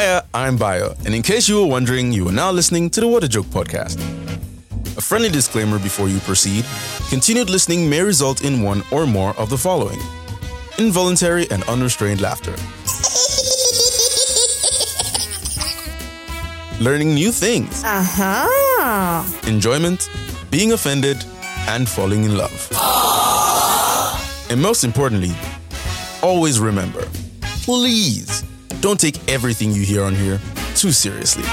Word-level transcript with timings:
Hiya, 0.00 0.24
I'm 0.32 0.56
Bio, 0.56 0.94
and 1.04 1.14
in 1.14 1.20
case 1.20 1.46
you 1.46 1.60
were 1.60 1.66
wondering, 1.66 2.10
you 2.10 2.26
are 2.26 2.32
now 2.32 2.50
listening 2.50 2.88
to 2.90 3.02
the 3.02 3.06
What 3.06 3.22
a 3.22 3.28
Joke 3.28 3.44
podcast. 3.52 3.98
A 4.96 5.00
friendly 5.02 5.28
disclaimer 5.28 5.78
before 5.78 6.08
you 6.08 6.18
proceed. 6.20 6.64
Continued 7.10 7.50
listening 7.50 7.90
may 7.90 8.00
result 8.00 8.42
in 8.42 8.62
one 8.62 8.82
or 8.92 9.04
more 9.06 9.36
of 9.36 9.50
the 9.50 9.58
following. 9.58 9.98
Involuntary 10.78 11.46
and 11.50 11.62
unrestrained 11.64 12.22
laughter, 12.22 12.52
learning 16.82 17.12
new 17.12 17.30
things, 17.30 17.82
Uh-huh. 17.84 19.22
enjoyment, 19.46 20.08
being 20.50 20.72
offended, 20.72 21.22
and 21.68 21.86
falling 21.86 22.24
in 22.24 22.38
love. 22.38 22.56
And 24.48 24.62
most 24.62 24.82
importantly, 24.82 25.32
always 26.22 26.58
remember 26.58 27.04
please 27.62 28.39
don't 28.80 28.98
take 28.98 29.16
everything 29.28 29.72
you 29.72 29.82
hear 29.82 30.02
on 30.02 30.14
here 30.14 30.40
too 30.74 30.92
seriously. 30.92 31.44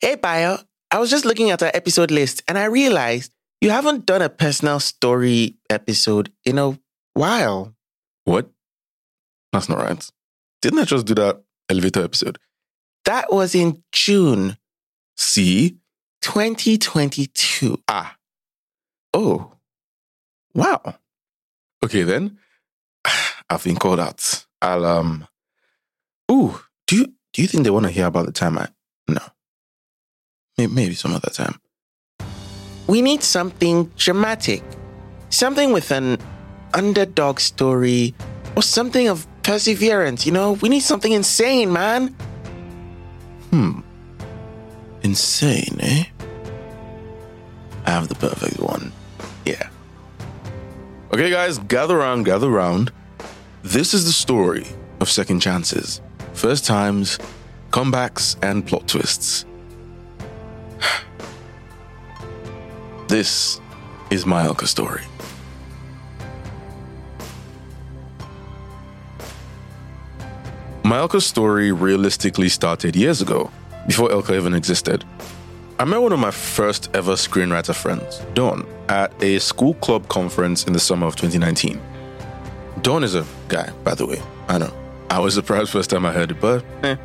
Hey, 0.00 0.14
Bio. 0.16 0.58
I 0.90 0.98
was 0.98 1.10
just 1.10 1.24
looking 1.24 1.50
at 1.50 1.62
our 1.62 1.70
episode 1.74 2.10
list 2.10 2.42
and 2.46 2.56
I 2.58 2.66
realized 2.66 3.32
you 3.60 3.70
haven't 3.70 4.06
done 4.06 4.22
a 4.22 4.28
personal 4.28 4.78
story 4.80 5.56
episode 5.68 6.32
in 6.44 6.58
a 6.58 6.78
while. 7.14 7.74
What? 8.24 8.50
That's 9.52 9.68
not 9.68 9.78
right. 9.78 10.10
Didn't 10.62 10.78
I 10.78 10.84
just 10.84 11.06
do 11.06 11.14
that 11.14 11.42
elevator 11.68 12.04
episode? 12.04 12.38
That 13.04 13.32
was 13.32 13.54
in 13.54 13.82
June 13.92 14.56
See? 15.16 15.78
2022. 16.22 17.82
Ah. 17.88 18.16
Oh. 19.14 19.55
Wow. 20.56 20.96
Okay 21.84 22.02
then. 22.02 22.38
I've 23.50 23.62
been 23.62 23.76
called 23.76 24.00
out. 24.00 24.46
I'll 24.62 24.84
um 24.86 25.28
Ooh, 26.32 26.58
do 26.86 26.96
you 26.96 27.06
do 27.32 27.42
you 27.42 27.48
think 27.48 27.64
they 27.64 27.70
want 27.70 27.84
to 27.84 27.92
hear 27.92 28.06
about 28.06 28.26
the 28.26 28.32
time 28.32 28.58
I 28.58 28.68
No. 29.06 29.20
Maybe, 30.56 30.72
maybe 30.72 30.94
some 30.94 31.12
other 31.12 31.30
time. 31.30 31.60
We 32.86 33.02
need 33.02 33.22
something 33.22 33.92
dramatic, 33.96 34.62
something 35.28 35.72
with 35.72 35.90
an 35.90 36.18
underdog 36.72 37.40
story 37.40 38.14
or 38.56 38.62
something 38.62 39.08
of 39.08 39.26
perseverance. 39.42 40.24
You 40.24 40.32
know, 40.32 40.52
we 40.52 40.70
need 40.70 40.80
something 40.80 41.12
insane, 41.12 41.72
man. 41.72 42.08
Hmm. 43.50 43.80
Insane, 45.02 45.76
eh? 45.80 46.04
I 47.84 47.90
have 47.90 48.08
the 48.08 48.14
perfect 48.14 48.58
one. 48.58 48.92
Yeah. 49.44 49.68
Okay, 51.16 51.30
guys, 51.30 51.56
gather 51.56 51.96
around, 51.96 52.24
gather 52.24 52.46
around. 52.46 52.92
This 53.62 53.94
is 53.94 54.04
the 54.04 54.12
story 54.12 54.66
of 55.00 55.08
second 55.08 55.40
chances, 55.40 56.02
first 56.34 56.66
times, 56.66 57.18
comebacks, 57.70 58.36
and 58.42 58.66
plot 58.66 58.86
twists. 58.86 59.46
This 63.08 63.62
is 64.10 64.26
my 64.26 64.46
ELCA 64.46 64.66
story. 64.66 65.04
My 70.84 70.98
ELCA 70.98 71.22
story 71.22 71.72
realistically 71.72 72.50
started 72.50 72.94
years 72.94 73.22
ago, 73.22 73.50
before 73.86 74.10
ELCA 74.10 74.36
even 74.36 74.52
existed. 74.52 75.02
I 75.78 75.84
met 75.84 76.00
one 76.00 76.12
of 76.12 76.18
my 76.18 76.30
first 76.30 76.88
ever 76.96 77.12
screenwriter 77.12 77.74
friends, 77.74 78.20
Dawn, 78.32 78.66
at 78.88 79.12
a 79.22 79.38
school 79.38 79.74
club 79.74 80.08
conference 80.08 80.64
in 80.64 80.72
the 80.72 80.80
summer 80.80 81.06
of 81.06 81.16
2019. 81.16 81.78
Dawn 82.80 83.04
is 83.04 83.14
a 83.14 83.26
guy, 83.48 83.70
by 83.84 83.94
the 83.94 84.06
way. 84.06 84.22
I 84.48 84.56
know. 84.56 84.72
I 85.10 85.18
was 85.18 85.34
surprised 85.34 85.70
first 85.70 85.90
time 85.90 86.06
I 86.06 86.12
heard 86.12 86.30
it, 86.30 86.40
but 86.40 86.64
eh. 86.82 86.96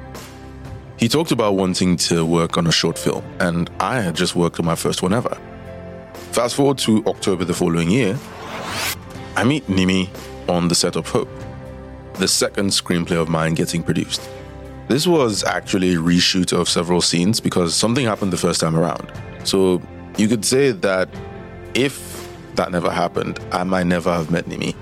He 0.95 1.09
talked 1.09 1.33
about 1.33 1.55
wanting 1.55 1.97
to 1.97 2.25
work 2.25 2.57
on 2.57 2.65
a 2.65 2.71
short 2.71 2.97
film, 2.97 3.25
and 3.41 3.69
I 3.81 3.99
had 3.99 4.15
just 4.15 4.37
worked 4.37 4.57
on 4.57 4.65
my 4.65 4.75
first 4.75 5.03
one 5.03 5.11
ever. 5.11 5.37
Fast 6.31 6.55
forward 6.55 6.77
to 6.79 7.03
October 7.07 7.43
the 7.43 7.53
following 7.53 7.89
year, 7.91 8.17
I 9.35 9.43
meet 9.43 9.67
Nimi 9.67 10.07
on 10.47 10.69
the 10.69 10.75
set 10.75 10.95
of 10.95 11.09
Hope, 11.09 11.29
the 12.13 12.27
second 12.27 12.67
screenplay 12.69 13.21
of 13.21 13.27
mine 13.27 13.53
getting 13.53 13.83
produced. 13.83 14.21
This 14.91 15.07
was 15.07 15.45
actually 15.45 15.93
a 15.93 15.99
reshoot 15.99 16.51
of 16.51 16.67
several 16.67 16.99
scenes 16.99 17.39
because 17.39 17.73
something 17.73 18.03
happened 18.03 18.33
the 18.33 18.37
first 18.37 18.59
time 18.59 18.75
around. 18.75 19.09
So 19.45 19.81
you 20.17 20.27
could 20.27 20.43
say 20.43 20.71
that 20.71 21.07
if 21.73 22.29
that 22.55 22.73
never 22.73 22.91
happened, 22.91 23.39
I 23.53 23.63
might 23.63 23.87
never 23.87 24.11
have 24.11 24.29
met 24.29 24.47
Nimi. 24.47 24.75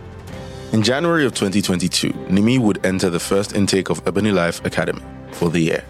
In 0.73 0.81
January 0.81 1.27
of 1.27 1.35
2022, 1.35 2.09
Nimi 2.09 2.57
would 2.57 2.83
enter 2.83 3.11
the 3.11 3.19
first 3.19 3.55
intake 3.55 3.91
of 3.91 4.03
EbonyLife 4.05 4.65
Academy 4.65 5.03
for 5.33 5.51
the 5.51 5.59
year. 5.59 5.85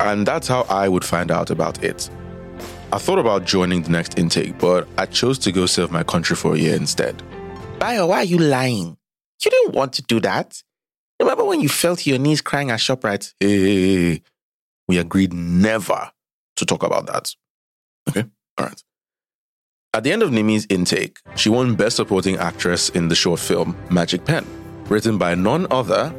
And 0.00 0.26
that's 0.26 0.48
how 0.48 0.62
I 0.70 0.88
would 0.88 1.04
find 1.04 1.30
out 1.30 1.50
about 1.50 1.84
it. 1.84 2.08
I 2.90 2.96
thought 2.96 3.18
about 3.18 3.44
joining 3.44 3.82
the 3.82 3.90
next 3.90 4.18
intake, 4.18 4.58
but 4.58 4.88
I 4.96 5.04
chose 5.04 5.38
to 5.40 5.52
go 5.52 5.66
serve 5.66 5.90
my 5.90 6.04
country 6.04 6.36
for 6.36 6.54
a 6.54 6.58
year 6.58 6.74
instead. 6.74 7.22
Bio, 7.78 8.06
why 8.06 8.20
are 8.20 8.24
you 8.24 8.38
lying? 8.38 8.96
You 9.44 9.50
didn't 9.50 9.74
want 9.74 9.92
to 9.92 10.02
do 10.04 10.20
that. 10.20 10.62
Remember 11.20 11.44
when 11.44 11.60
you 11.60 11.68
fell 11.68 11.96
to 11.96 12.10
your 12.10 12.18
knees 12.18 12.40
crying 12.40 12.70
at 12.70 12.78
ShopRite? 12.78 13.32
Hey, 13.40 13.58
hey, 13.58 14.12
hey, 14.12 14.22
we 14.86 14.98
agreed 14.98 15.32
never 15.32 16.10
to 16.56 16.66
talk 16.66 16.82
about 16.82 17.06
that. 17.06 17.34
Okay? 18.08 18.24
All 18.58 18.66
right. 18.66 18.82
At 19.94 20.04
the 20.04 20.12
end 20.12 20.22
of 20.22 20.30
Nimi's 20.30 20.66
intake, 20.68 21.20
she 21.36 21.48
won 21.48 21.74
Best 21.74 21.96
Supporting 21.96 22.36
Actress 22.36 22.90
in 22.90 23.08
the 23.08 23.14
short 23.14 23.40
film 23.40 23.76
Magic 23.90 24.24
Pen, 24.26 24.44
written 24.88 25.16
by 25.16 25.34
none 25.34 25.66
other 25.70 26.14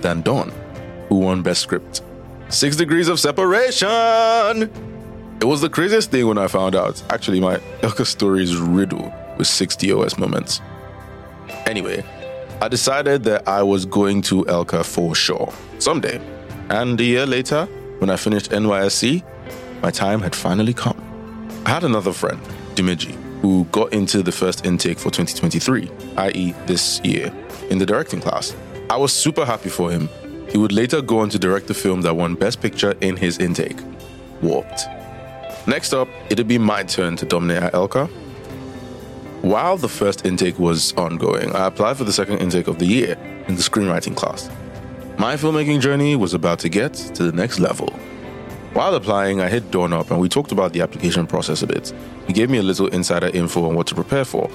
than 0.00 0.22
Dawn, 0.22 0.52
who 1.08 1.16
won 1.16 1.42
Best 1.42 1.62
Script. 1.62 2.02
Six 2.50 2.76
degrees 2.76 3.08
of 3.08 3.18
separation! 3.18 4.70
It 5.40 5.44
was 5.44 5.60
the 5.60 5.70
craziest 5.70 6.10
thing 6.10 6.26
when 6.28 6.38
I 6.38 6.46
found 6.46 6.76
out. 6.76 7.02
Actually, 7.10 7.40
my 7.40 7.56
ELCA 7.80 8.06
story 8.06 8.42
is 8.44 8.56
riddled 8.56 9.10
with 9.38 9.48
6DOS 9.48 10.18
moments. 10.18 10.60
Anyway, 11.66 12.04
I 12.62 12.68
decided 12.68 13.24
that 13.24 13.48
I 13.48 13.62
was 13.62 13.86
going 13.86 14.20
to 14.22 14.44
ELCA 14.44 14.84
for 14.84 15.14
sure, 15.14 15.50
someday. 15.78 16.20
And 16.68 17.00
a 17.00 17.04
year 17.04 17.24
later, 17.24 17.64
when 18.00 18.10
I 18.10 18.16
finished 18.16 18.50
NYSC, 18.50 19.22
my 19.80 19.90
time 19.90 20.20
had 20.20 20.36
finally 20.36 20.74
come. 20.74 21.00
I 21.64 21.70
had 21.70 21.84
another 21.84 22.12
friend, 22.12 22.38
Dimeji, 22.74 23.14
who 23.40 23.64
got 23.72 23.94
into 23.94 24.22
the 24.22 24.30
first 24.30 24.66
intake 24.66 24.98
for 24.98 25.10
2023, 25.10 25.90
i.e., 26.18 26.54
this 26.66 27.00
year, 27.02 27.32
in 27.70 27.78
the 27.78 27.86
directing 27.86 28.20
class. 28.20 28.54
I 28.90 28.98
was 28.98 29.14
super 29.14 29.46
happy 29.46 29.70
for 29.70 29.90
him. 29.90 30.10
He 30.50 30.58
would 30.58 30.72
later 30.72 31.00
go 31.00 31.20
on 31.20 31.30
to 31.30 31.38
direct 31.38 31.66
the 31.66 31.74
film 31.74 32.02
that 32.02 32.14
won 32.14 32.34
Best 32.34 32.60
Picture 32.60 32.94
in 33.00 33.16
his 33.16 33.38
intake, 33.38 33.78
Warped. 34.42 34.82
Next 35.66 35.94
up, 35.94 36.08
it'd 36.28 36.48
be 36.48 36.58
my 36.58 36.82
turn 36.82 37.16
to 37.16 37.24
dominate 37.24 37.62
at 37.62 37.72
ELCA. 37.72 38.10
While 39.42 39.78
the 39.78 39.88
first 39.88 40.26
intake 40.26 40.58
was 40.58 40.92
ongoing, 40.98 41.56
I 41.56 41.66
applied 41.66 41.96
for 41.96 42.04
the 42.04 42.12
second 42.12 42.38
intake 42.38 42.68
of 42.68 42.78
the 42.78 42.84
year 42.84 43.16
in 43.48 43.56
the 43.56 43.62
screenwriting 43.62 44.14
class. 44.14 44.50
My 45.16 45.34
filmmaking 45.34 45.80
journey 45.80 46.14
was 46.14 46.34
about 46.34 46.58
to 46.58 46.68
get 46.68 46.92
to 46.92 47.22
the 47.22 47.32
next 47.32 47.58
level. 47.58 47.88
While 48.74 48.94
applying, 48.94 49.40
I 49.40 49.48
hit 49.48 49.74
up 49.74 50.10
and 50.10 50.20
we 50.20 50.28
talked 50.28 50.52
about 50.52 50.74
the 50.74 50.82
application 50.82 51.26
process 51.26 51.62
a 51.62 51.66
bit. 51.66 51.90
He 52.26 52.34
gave 52.34 52.50
me 52.50 52.58
a 52.58 52.62
little 52.62 52.88
insider 52.88 53.28
info 53.28 53.66
on 53.66 53.74
what 53.74 53.86
to 53.86 53.94
prepare 53.94 54.26
for. 54.26 54.50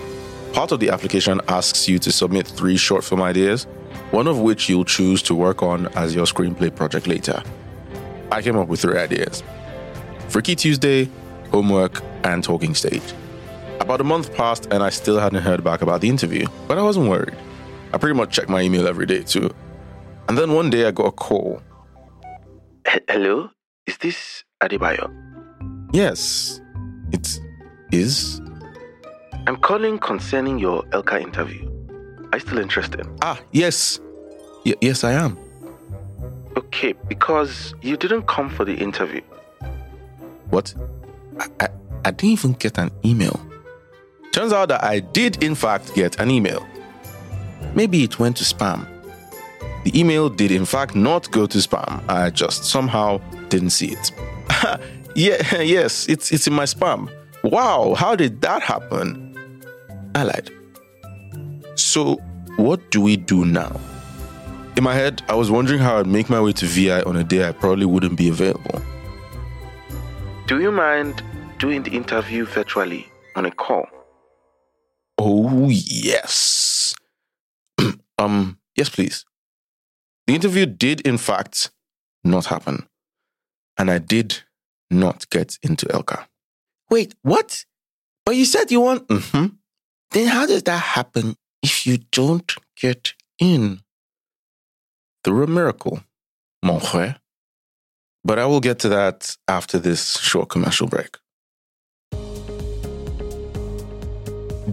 Part 0.54 0.72
of 0.72 0.80
the 0.80 0.92
application 0.92 1.42
asks 1.48 1.88
you 1.88 1.98
to 1.98 2.12
submit 2.12 2.46
three 2.48 2.78
short 2.78 3.04
film 3.04 3.24
ideas, 3.24 3.64
one 4.12 4.28
of 4.28 4.40
which 4.40 4.70
you'll 4.70 4.86
choose 4.86 5.24
to 5.24 5.34
work 5.34 5.64
on 5.64 5.88
as 5.96 6.14
your 6.14 6.26
screenplay 6.26 6.74
project 6.74 7.08
later. 7.08 7.42
I 8.32 8.44
came 8.44 8.56
up 8.56 8.68
with 8.68 8.82
three 8.82 9.00
ideas 9.00 9.42
Freaky 10.30 10.56
Tuesday, 10.56 11.10
Homework, 11.50 12.04
and 12.24 12.44
Talking 12.44 12.76
Stage. 12.76 13.02
About 13.80 14.02
a 14.02 14.04
month 14.04 14.34
passed 14.34 14.68
and 14.72 14.82
I 14.82 14.90
still 14.90 15.20
hadn't 15.20 15.42
heard 15.44 15.64
back 15.64 15.82
about 15.82 16.02
the 16.02 16.10
interview, 16.10 16.48
but 16.68 16.78
I 16.78 16.82
wasn't 16.82 17.10
worried. 17.10 17.36
I 17.94 17.98
pretty 17.98 18.16
much 18.16 18.34
checked 18.34 18.50
my 18.50 18.62
email 18.62 18.88
every 18.88 19.06
day 19.06 19.24
too. 19.24 19.50
And 20.28 20.38
then 20.38 20.54
one 20.54 20.70
day 20.70 20.86
I 20.88 20.92
got 20.92 21.06
a 21.06 21.12
call. 21.12 21.62
Hello? 23.08 23.50
Is 23.86 23.98
this 24.00 24.44
Adebayo? 24.62 25.12
Yes, 25.94 26.60
it 27.12 27.40
is. 27.92 28.42
I'm 29.48 29.58
calling 29.58 30.00
concerning 30.00 30.58
your 30.58 30.84
ELCA 30.86 31.22
interview. 31.22 31.70
Are 32.32 32.38
you 32.38 32.40
still 32.40 32.58
interested? 32.58 33.08
Ah, 33.22 33.40
yes. 33.52 34.00
Y- 34.66 34.74
yes, 34.82 35.04
I 35.04 35.12
am. 35.14 35.38
Okay, 36.58 36.94
because 37.08 37.76
you 37.82 37.96
didn't 37.98 38.24
come 38.28 38.50
for 38.50 38.66
the 38.66 38.74
interview. 38.74 39.22
What? 40.50 40.74
I, 41.40 41.48
I, 41.60 41.68
I 42.06 42.12
didn't 42.12 42.32
even 42.32 42.54
get 42.54 42.78
an 42.80 42.90
email. 43.06 43.40
Turns 44.36 44.52
out 44.52 44.68
that 44.68 44.84
I 44.84 45.00
did, 45.00 45.42
in 45.42 45.56
fact, 45.56 45.96
get 45.96 46.20
an 46.20 46.30
email. 46.30 46.68
Maybe 47.74 48.04
it 48.04 48.20
went 48.20 48.36
to 48.36 48.44
spam. 48.44 48.86
The 49.86 49.98
email 49.98 50.28
did, 50.28 50.52
in 50.52 50.66
fact, 50.66 50.94
not 50.94 51.32
go 51.32 51.48
to 51.48 51.58
spam. 51.60 52.04
I 52.10 52.32
just 52.32 52.66
somehow 52.66 53.22
didn't 53.48 53.70
see 53.70 53.94
it. 53.94 54.12
yeah, 55.16 55.62
yes, 55.62 56.10
it's, 56.10 56.34
it's 56.34 56.48
in 56.48 56.54
my 56.54 56.66
spam. 56.66 57.10
Wow, 57.46 57.94
how 57.94 58.14
did 58.14 58.42
that 58.42 58.62
happen? 58.62 59.38
I 60.16 60.24
lied. 60.24 60.50
So, 61.76 62.16
what 62.58 62.92
do 62.92 63.00
we 63.00 63.16
do 63.16 63.46
now? 63.46 63.80
In 64.76 64.84
my 64.84 64.96
head, 64.96 65.22
I 65.30 65.36
was 65.36 65.50
wondering 65.50 65.80
how 65.80 65.98
I'd 66.00 66.08
make 66.08 66.30
my 66.30 66.42
way 66.42 66.52
to 66.52 66.66
VI 66.66 67.04
on 67.04 67.16
a 67.16 67.24
day 67.24 67.48
I 67.48 67.54
probably 67.54 67.86
wouldn't 67.86 68.18
be 68.18 68.28
available. 68.28 68.82
Do 70.46 70.60
you 70.60 70.74
mind 70.74 71.24
doing 71.58 71.84
the 71.84 71.92
interview 71.92 72.44
virtually 72.44 73.08
on 73.38 73.46
a 73.46 73.52
call? 73.52 73.88
Oh, 75.18 75.70
yes. 75.70 76.94
um, 78.18 78.60
yes, 78.76 78.90
please. 78.90 79.26
The 80.28 80.36
interview 80.36 80.66
did, 80.66 81.02
in 81.02 81.18
fact, 81.18 81.72
not 82.24 82.46
happen. 82.46 82.88
And 83.78 83.92
I 83.92 84.00
did 84.00 84.42
not 84.90 85.30
get 85.30 85.58
into 85.62 85.86
ELCA. 85.88 86.26
Wait, 86.90 87.16
what? 87.22 87.66
But 88.26 88.36
you 88.36 88.46
said 88.46 88.72
you 88.72 88.82
want. 88.82 89.08
Mm-hmm. 89.08 89.48
Then 90.12 90.28
how 90.28 90.46
does 90.46 90.64
that 90.64 90.82
happen 90.82 91.36
if 91.62 91.86
you 91.86 92.00
don't 92.12 92.54
get 92.76 93.14
in? 93.40 93.82
Through 95.24 95.44
a 95.44 95.48
miracle, 95.48 96.02
mon 96.64 96.80
frère. 96.80 97.18
But 98.24 98.40
I 98.40 98.46
will 98.46 98.60
get 98.60 98.80
to 98.80 98.90
that 98.90 99.36
after 99.48 99.78
this 99.78 100.18
short 100.20 100.50
commercial 100.50 100.88
break. 100.88 101.18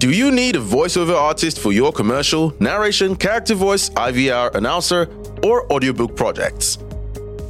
Do 0.03 0.11
you 0.11 0.33
need 0.33 0.57
a 0.57 0.59
voiceover 0.59 1.15
artist 1.15 1.61
for 1.61 1.71
your 1.71 1.93
commercial, 1.93 2.53
narration, 2.59 3.15
character 3.15 3.55
voice, 3.55 3.89
IVR, 3.91 4.53
announcer, 4.57 5.09
or 5.45 5.73
audiobook 5.73 6.17
projects? 6.17 6.79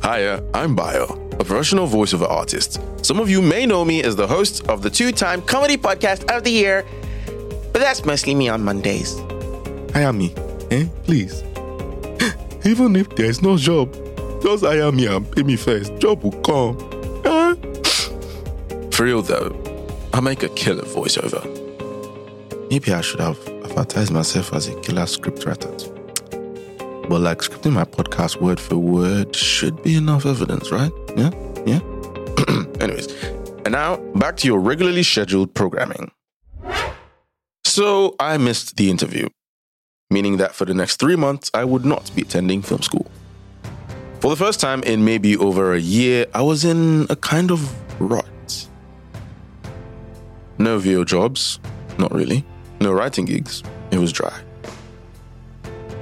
Hiya, 0.02 0.44
I'm 0.52 0.76
Bio, 0.76 1.04
a 1.40 1.44
professional 1.44 1.88
voiceover 1.88 2.28
artist. 2.28 2.78
Some 3.00 3.20
of 3.20 3.30
you 3.30 3.40
may 3.40 3.64
know 3.64 3.86
me 3.86 4.02
as 4.02 4.16
the 4.16 4.26
host 4.26 4.68
of 4.68 4.82
the 4.82 4.90
two 4.90 5.12
time 5.12 5.40
Comedy 5.40 5.78
podcast 5.78 6.30
of 6.30 6.44
the 6.44 6.50
year, 6.50 6.84
but 7.72 7.78
that's 7.80 8.04
mostly 8.04 8.34
me 8.34 8.50
on 8.50 8.62
Mondays. 8.62 9.18
Hire 9.94 10.12
me, 10.12 10.34
eh? 10.70 10.88
Please. 11.04 11.42
Even 12.66 12.96
if 12.96 13.08
there's 13.16 13.40
no 13.40 13.56
job, 13.56 13.94
just 14.42 14.62
hire 14.62 14.92
me 14.92 15.06
and 15.06 15.24
pay 15.32 15.42
me 15.42 15.56
first. 15.56 15.96
Job 15.96 16.22
will 16.22 16.38
come. 16.42 16.76
Eh? 17.24 17.54
For 18.90 19.04
real 19.04 19.22
though, 19.22 19.56
I 20.12 20.20
make 20.20 20.42
a 20.42 20.50
killer 20.50 20.82
voiceover. 20.82 21.61
Maybe 22.72 22.90
I 22.94 23.02
should 23.02 23.20
have 23.20 23.38
advertised 23.66 24.10
myself 24.12 24.54
as 24.54 24.66
a 24.68 24.80
killer 24.80 25.02
scriptwriter. 25.02 25.70
But 27.06 27.20
like 27.20 27.40
scripting 27.40 27.72
my 27.72 27.84
podcast 27.84 28.40
word 28.40 28.58
for 28.58 28.78
word 28.78 29.36
should 29.36 29.82
be 29.82 29.94
enough 29.94 30.24
evidence, 30.24 30.72
right? 30.72 30.90
Yeah? 31.14 31.32
Yeah? 31.66 31.80
Anyways, 32.80 33.12
and 33.66 33.72
now 33.72 33.98
back 34.14 34.38
to 34.38 34.46
your 34.46 34.58
regularly 34.58 35.02
scheduled 35.02 35.52
programming. 35.52 36.12
So 37.66 38.16
I 38.18 38.38
missed 38.38 38.78
the 38.78 38.88
interview, 38.88 39.28
meaning 40.10 40.38
that 40.38 40.54
for 40.54 40.64
the 40.64 40.72
next 40.72 40.96
three 40.98 41.16
months, 41.16 41.50
I 41.52 41.64
would 41.64 41.84
not 41.84 42.10
be 42.16 42.22
attending 42.22 42.62
film 42.62 42.80
school. 42.80 43.06
For 44.20 44.30
the 44.30 44.36
first 44.36 44.60
time 44.60 44.82
in 44.84 45.04
maybe 45.04 45.36
over 45.36 45.74
a 45.74 45.78
year, 45.78 46.24
I 46.34 46.40
was 46.40 46.64
in 46.64 47.06
a 47.10 47.16
kind 47.16 47.50
of 47.50 47.60
rut. 48.00 48.66
No 50.56 50.78
VO 50.78 51.04
jobs, 51.04 51.60
not 51.98 52.14
really. 52.14 52.46
No 52.82 52.90
writing 52.90 53.26
gigs, 53.26 53.62
it 53.92 53.98
was 53.98 54.10
dry. 54.10 54.36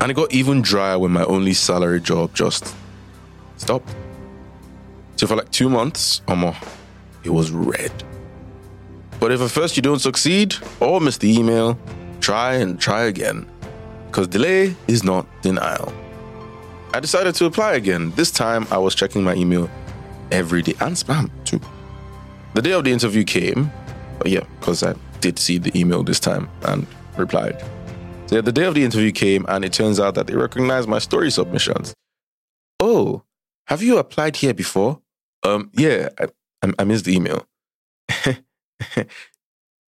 And 0.00 0.10
it 0.10 0.14
got 0.14 0.32
even 0.32 0.62
drier 0.62 0.98
when 0.98 1.10
my 1.10 1.24
only 1.24 1.52
salary 1.52 2.00
job 2.00 2.34
just 2.34 2.74
stopped. 3.58 3.94
So 5.16 5.26
for 5.26 5.36
like 5.36 5.50
two 5.50 5.68
months 5.68 6.22
or 6.26 6.36
more, 6.36 6.56
it 7.22 7.28
was 7.28 7.50
red. 7.50 7.92
But 9.20 9.30
if 9.30 9.42
at 9.42 9.50
first 9.50 9.76
you 9.76 9.82
don't 9.82 9.98
succeed 9.98 10.54
or 10.80 11.02
miss 11.02 11.18
the 11.18 11.30
email, 11.30 11.78
try 12.22 12.54
and 12.54 12.80
try 12.80 13.02
again. 13.02 13.46
Because 14.06 14.28
delay 14.28 14.74
is 14.88 15.04
not 15.04 15.26
denial. 15.42 15.92
I 16.94 17.00
decided 17.00 17.34
to 17.34 17.44
apply 17.44 17.74
again. 17.74 18.12
This 18.12 18.30
time 18.30 18.66
I 18.70 18.78
was 18.78 18.94
checking 18.94 19.22
my 19.22 19.34
email 19.34 19.68
every 20.32 20.62
day 20.62 20.76
and 20.80 20.96
spam 20.96 21.28
too. 21.44 21.60
The 22.54 22.62
day 22.62 22.72
of 22.72 22.84
the 22.84 22.90
interview 22.90 23.24
came, 23.24 23.70
but 24.16 24.28
yeah, 24.28 24.44
because 24.58 24.82
I 24.82 24.94
did 25.20 25.38
see 25.38 25.58
the 25.58 25.76
email 25.78 26.02
this 26.02 26.20
time 26.20 26.48
and 26.62 26.86
replied. 27.16 27.60
So 28.26 28.36
yeah, 28.36 28.40
the 28.42 28.52
day 28.52 28.64
of 28.64 28.74
the 28.74 28.84
interview 28.84 29.12
came 29.12 29.44
and 29.48 29.64
it 29.64 29.72
turns 29.72 29.98
out 29.98 30.14
that 30.14 30.26
they 30.26 30.36
recognized 30.36 30.88
my 30.88 30.98
story 30.98 31.30
submissions. 31.30 31.94
Oh, 32.78 33.24
have 33.66 33.82
you 33.82 33.98
applied 33.98 34.36
here 34.36 34.54
before? 34.54 35.00
Um, 35.42 35.70
yeah, 35.74 36.08
I, 36.62 36.72
I, 36.78 36.84
missed 36.84 37.04
the 37.06 37.14
email. 37.14 37.46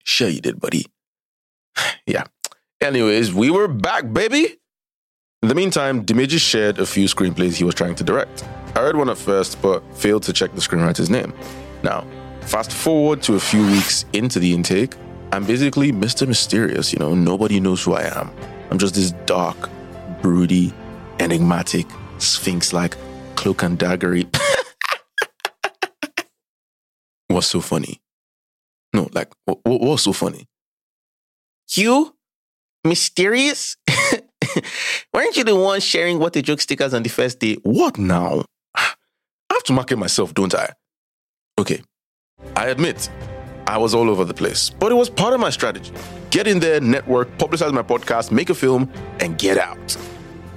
sure 0.05 0.29
you 0.29 0.41
did, 0.41 0.61
buddy. 0.61 0.87
yeah. 2.07 2.25
Anyways, 2.81 3.33
we 3.33 3.51
were 3.51 3.69
back, 3.69 4.13
baby. 4.13 4.59
In 5.43 5.49
the 5.49 5.55
meantime, 5.55 6.05
Dimeji 6.05 6.39
shared 6.39 6.79
a 6.79 6.87
few 6.87 7.07
screenplays 7.07 7.57
he 7.57 7.65
was 7.65 7.75
trying 7.75 7.95
to 7.97 8.05
direct. 8.05 8.45
I 8.75 8.83
read 8.83 8.97
one 8.97 9.11
at 9.11 9.19
first, 9.19 9.61
but 9.61 9.83
failed 9.97 10.23
to 10.25 10.33
check 10.33 10.55
the 10.55 10.61
screenwriter's 10.61 11.11
name. 11.11 11.35
Now, 11.83 12.07
fast 12.43 12.73
forward 12.73 13.23
to 13.23 13.35
a 13.35 13.41
few 13.41 13.67
weeks 13.67 14.05
into 14.13 14.39
the 14.39 14.53
intake, 14.53 14.95
I'm 15.33 15.47
basically 15.47 15.93
Mr. 15.93 16.29
Mysterious, 16.29 16.93
you 16.93 16.99
know, 16.99 17.15
nobody 17.15 17.59
knows 17.59 17.83
who 17.83 17.95
I 17.95 18.03
am. 18.03 18.31
I'm 18.71 18.77
just 18.77 18.95
this 18.95 19.13
dark, 19.25 19.71
broody, 20.21 20.75
enigmatic, 21.21 21.87
sphinx 22.19 22.75
like, 22.75 22.99
cloak 23.35 23.63
and 23.63 23.79
daggery. 23.79 24.29
What's 27.29 27.47
so 27.47 27.63
funny? 27.63 28.03
No, 28.93 29.09
like, 29.13 29.33
what, 29.47 29.61
what, 29.63 29.81
what's 29.81 30.03
so 30.03 30.13
funny? 30.13 30.47
You? 31.71 32.15
Mysterious? 32.85 33.79
Weren't 35.15 35.39
you 35.39 35.45
the 35.45 35.57
one 35.57 35.81
sharing 35.81 36.19
what 36.19 36.35
the 36.35 36.43
joke 36.43 36.61
stickers 36.61 36.93
on 36.93 37.05
the 37.05 37.09
first 37.09 37.39
day? 37.39 37.55
What 37.63 37.97
now? 37.97 38.45
I 38.75 38.93
have 39.51 39.63
to 39.65 39.73
market 39.73 39.97
myself, 39.97 40.35
don't 40.35 40.55
I? 40.55 40.75
Okay, 41.59 41.83
I 42.55 42.67
admit, 42.67 43.09
I 43.73 43.79
was 43.79 43.95
all 43.95 44.11
over 44.11 44.27
the 44.27 44.35
place, 44.35 44.69
but 44.69 44.93
it 44.93 44.97
was 44.97 45.09
part 45.09 45.33
of 45.33 45.41
my 45.41 45.49
strategy. 45.49 45.95
Get 46.29 46.47
in 46.47 46.59
there, 46.59 46.79
network, 46.79 47.39
publicize 47.39 47.73
my 47.73 47.83
podcast, 47.83 48.31
make 48.31 48.51
a 48.51 48.55
film, 48.55 48.93
and 49.19 49.39
get 49.39 49.57
out. 49.57 49.97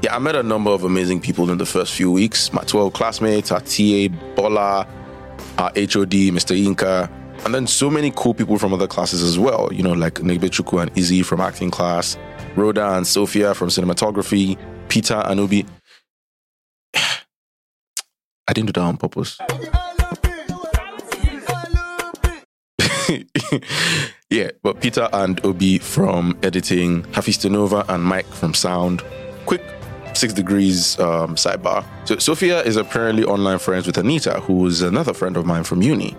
Yeah, 0.01 0.13
I 0.13 0.19
met 0.19 0.35
a 0.35 0.43
number 0.43 0.69
of 0.69 0.83
amazing 0.83 1.21
people 1.21 1.49
in 1.49 1.57
the 1.57 1.65
first 1.65 1.93
few 1.93 2.11
weeks. 2.11 2.51
My 2.51 2.63
12 2.63 2.91
classmates, 2.91 3.53
our 3.53 3.61
TA, 3.61 4.09
Bola, 4.35 4.85
our 5.57 5.69
HOD, 5.69 6.27
Mr. 6.35 6.61
Inca, 6.61 7.09
and 7.45 7.55
then 7.55 7.67
so 7.67 7.89
many 7.89 8.11
cool 8.17 8.33
people 8.33 8.57
from 8.59 8.73
other 8.73 8.85
classes 8.85 9.23
as 9.23 9.39
well. 9.39 9.69
You 9.71 9.83
know, 9.83 9.93
like 9.93 10.15
Negbechuku 10.15 10.81
and 10.81 10.97
Izzy 10.97 11.23
from 11.23 11.39
acting 11.39 11.71
class, 11.71 12.17
Rhoda 12.57 12.97
and 12.97 13.07
Sophia 13.07 13.53
from 13.53 13.69
cinematography, 13.69 14.57
Peter 14.89 15.23
and 15.25 15.39
Obi. 15.39 15.65
I 16.93 18.51
didn't 18.51 18.65
do 18.65 18.73
that 18.73 18.85
on 18.85 18.97
purpose. 18.97 19.39
yeah, 24.29 24.51
but 24.63 24.81
Peter 24.81 25.09
and 25.13 25.43
Obi 25.45 25.77
from 25.79 26.37
editing, 26.43 27.03
Hafiz 27.13 27.43
Nova 27.45 27.85
and 27.89 28.03
Mike 28.03 28.27
from 28.27 28.53
sound. 28.53 29.03
Quick 29.45 29.61
six 30.13 30.33
degrees 30.33 30.99
um, 30.99 31.35
sidebar. 31.35 31.85
So 32.05 32.17
Sophia 32.17 32.61
is 32.63 32.77
apparently 32.77 33.23
online 33.23 33.59
friends 33.59 33.85
with 33.85 33.97
Anita, 33.97 34.39
who 34.41 34.65
is 34.65 34.81
another 34.81 35.13
friend 35.13 35.37
of 35.37 35.45
mine 35.45 35.63
from 35.63 35.81
uni. 35.81 36.15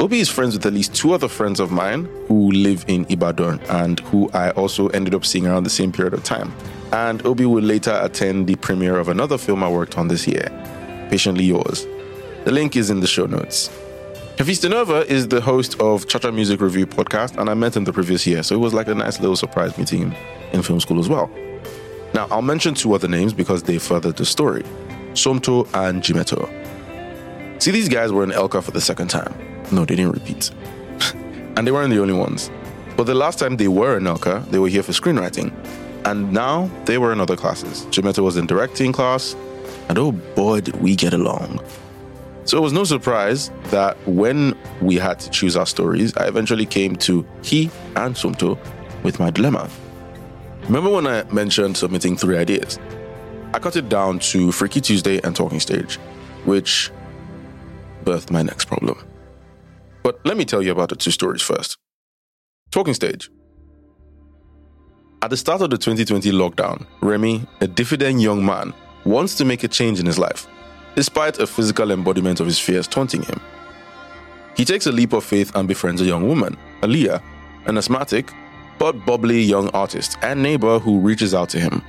Obi 0.00 0.20
is 0.20 0.28
friends 0.28 0.54
with 0.54 0.64
at 0.64 0.72
least 0.72 0.94
two 0.94 1.12
other 1.12 1.26
friends 1.26 1.58
of 1.58 1.72
mine 1.72 2.04
who 2.28 2.52
live 2.52 2.84
in 2.86 3.04
Ibadan 3.08 3.58
and 3.68 3.98
who 4.00 4.30
I 4.32 4.50
also 4.50 4.88
ended 4.88 5.12
up 5.12 5.24
seeing 5.24 5.46
around 5.46 5.64
the 5.64 5.70
same 5.70 5.90
period 5.90 6.14
of 6.14 6.22
time. 6.22 6.54
And 6.92 7.24
Obi 7.26 7.46
will 7.46 7.62
later 7.62 7.98
attend 8.00 8.46
the 8.46 8.54
premiere 8.56 8.98
of 8.98 9.08
another 9.08 9.36
film 9.36 9.64
I 9.64 9.68
worked 9.68 9.98
on 9.98 10.06
this 10.06 10.26
year, 10.26 10.48
Patiently 11.10 11.44
Yours. 11.44 11.84
The 12.44 12.52
link 12.52 12.76
is 12.76 12.90
in 12.90 13.00
the 13.00 13.08
show 13.08 13.26
notes. 13.26 13.70
Hafiz 14.38 14.62
Nova 14.62 15.04
is 15.12 15.26
the 15.26 15.40
host 15.40 15.80
of 15.80 16.06
Chacha 16.06 16.30
Music 16.30 16.60
Review 16.60 16.86
podcast, 16.86 17.36
and 17.38 17.50
I 17.50 17.54
met 17.54 17.76
him 17.76 17.82
the 17.82 17.92
previous 17.92 18.24
year, 18.24 18.44
so 18.44 18.54
it 18.54 18.58
was 18.58 18.72
like 18.72 18.86
a 18.86 18.94
nice 18.94 19.18
little 19.18 19.34
surprise 19.34 19.76
meeting 19.76 20.12
him 20.12 20.14
in 20.52 20.62
film 20.62 20.78
school 20.78 21.00
as 21.00 21.08
well. 21.08 21.28
Now, 22.14 22.28
I'll 22.30 22.40
mention 22.40 22.74
two 22.74 22.94
other 22.94 23.08
names 23.08 23.32
because 23.32 23.64
they 23.64 23.78
furthered 23.78 24.16
the 24.16 24.24
story 24.24 24.62
Somto 25.14 25.66
and 25.74 26.04
Jimeto. 26.04 26.48
See, 27.60 27.72
these 27.72 27.88
guys 27.88 28.12
were 28.12 28.22
in 28.22 28.30
ELCA 28.30 28.62
for 28.62 28.70
the 28.70 28.80
second 28.80 29.08
time. 29.08 29.34
No, 29.72 29.84
they 29.84 29.96
didn't 29.96 30.12
repeat. 30.12 30.52
and 31.56 31.66
they 31.66 31.72
weren't 31.72 31.90
the 31.90 32.00
only 32.00 32.14
ones. 32.14 32.48
But 32.96 33.08
the 33.08 33.14
last 33.14 33.40
time 33.40 33.56
they 33.56 33.66
were 33.66 33.96
in 33.96 34.04
ELCA, 34.04 34.48
they 34.52 34.60
were 34.60 34.68
here 34.68 34.84
for 34.84 34.92
screenwriting. 34.92 35.52
And 36.04 36.32
now 36.32 36.70
they 36.84 36.98
were 36.98 37.12
in 37.12 37.20
other 37.20 37.36
classes. 37.36 37.86
Jimeto 37.86 38.22
was 38.22 38.36
in 38.36 38.46
directing 38.46 38.92
class, 38.92 39.34
and 39.88 39.98
oh 39.98 40.12
boy, 40.12 40.60
did 40.60 40.80
we 40.80 40.94
get 40.94 41.12
along. 41.12 41.58
So 42.48 42.56
it 42.56 42.62
was 42.62 42.72
no 42.72 42.84
surprise 42.84 43.50
that 43.64 43.94
when 44.08 44.56
we 44.80 44.94
had 44.94 45.20
to 45.20 45.28
choose 45.28 45.54
our 45.54 45.66
stories, 45.66 46.16
I 46.16 46.28
eventually 46.28 46.64
came 46.64 46.96
to 46.96 47.26
he 47.42 47.64
and 47.94 48.14
Somto 48.14 48.58
with 49.02 49.20
my 49.20 49.28
dilemma. 49.30 49.68
Remember 50.62 50.88
when 50.88 51.06
I 51.06 51.24
mentioned 51.24 51.76
submitting 51.76 52.16
three 52.16 52.38
ideas? 52.38 52.78
I 53.52 53.58
cut 53.58 53.76
it 53.76 53.90
down 53.90 54.20
to 54.30 54.50
Freaky 54.50 54.80
Tuesday 54.80 55.20
and 55.24 55.36
Talking 55.36 55.60
Stage, 55.60 55.96
which 56.46 56.90
birthed 58.04 58.30
my 58.30 58.40
next 58.40 58.64
problem. 58.64 58.96
But 60.02 60.18
let 60.24 60.38
me 60.38 60.46
tell 60.46 60.62
you 60.62 60.72
about 60.72 60.88
the 60.88 60.96
two 60.96 61.10
stories 61.10 61.42
first. 61.42 61.76
Talking 62.70 62.94
Stage. 62.94 63.28
At 65.20 65.28
the 65.28 65.36
start 65.36 65.60
of 65.60 65.68
the 65.68 65.76
2020 65.76 66.32
lockdown, 66.32 66.86
Remy, 67.02 67.46
a 67.60 67.66
diffident 67.66 68.22
young 68.22 68.42
man, 68.42 68.72
wants 69.04 69.34
to 69.34 69.44
make 69.44 69.64
a 69.64 69.68
change 69.68 70.00
in 70.00 70.06
his 70.06 70.18
life, 70.18 70.46
despite 70.98 71.38
a 71.38 71.46
physical 71.46 71.92
embodiment 71.92 72.40
of 72.40 72.46
his 72.46 72.58
fears 72.58 72.88
taunting 72.88 73.22
him. 73.22 73.40
He 74.56 74.64
takes 74.64 74.88
a 74.88 74.90
leap 74.90 75.12
of 75.12 75.22
faith 75.22 75.54
and 75.54 75.68
befriends 75.68 76.00
a 76.00 76.04
young 76.04 76.26
woman, 76.26 76.56
Aaliyah, 76.80 77.22
an 77.66 77.78
asthmatic 77.78 78.32
but 78.80 79.06
bubbly 79.06 79.40
young 79.40 79.68
artist 79.68 80.18
and 80.22 80.42
neighbor 80.42 80.80
who 80.80 80.98
reaches 80.98 81.34
out 81.34 81.50
to 81.50 81.60
him. 81.60 81.82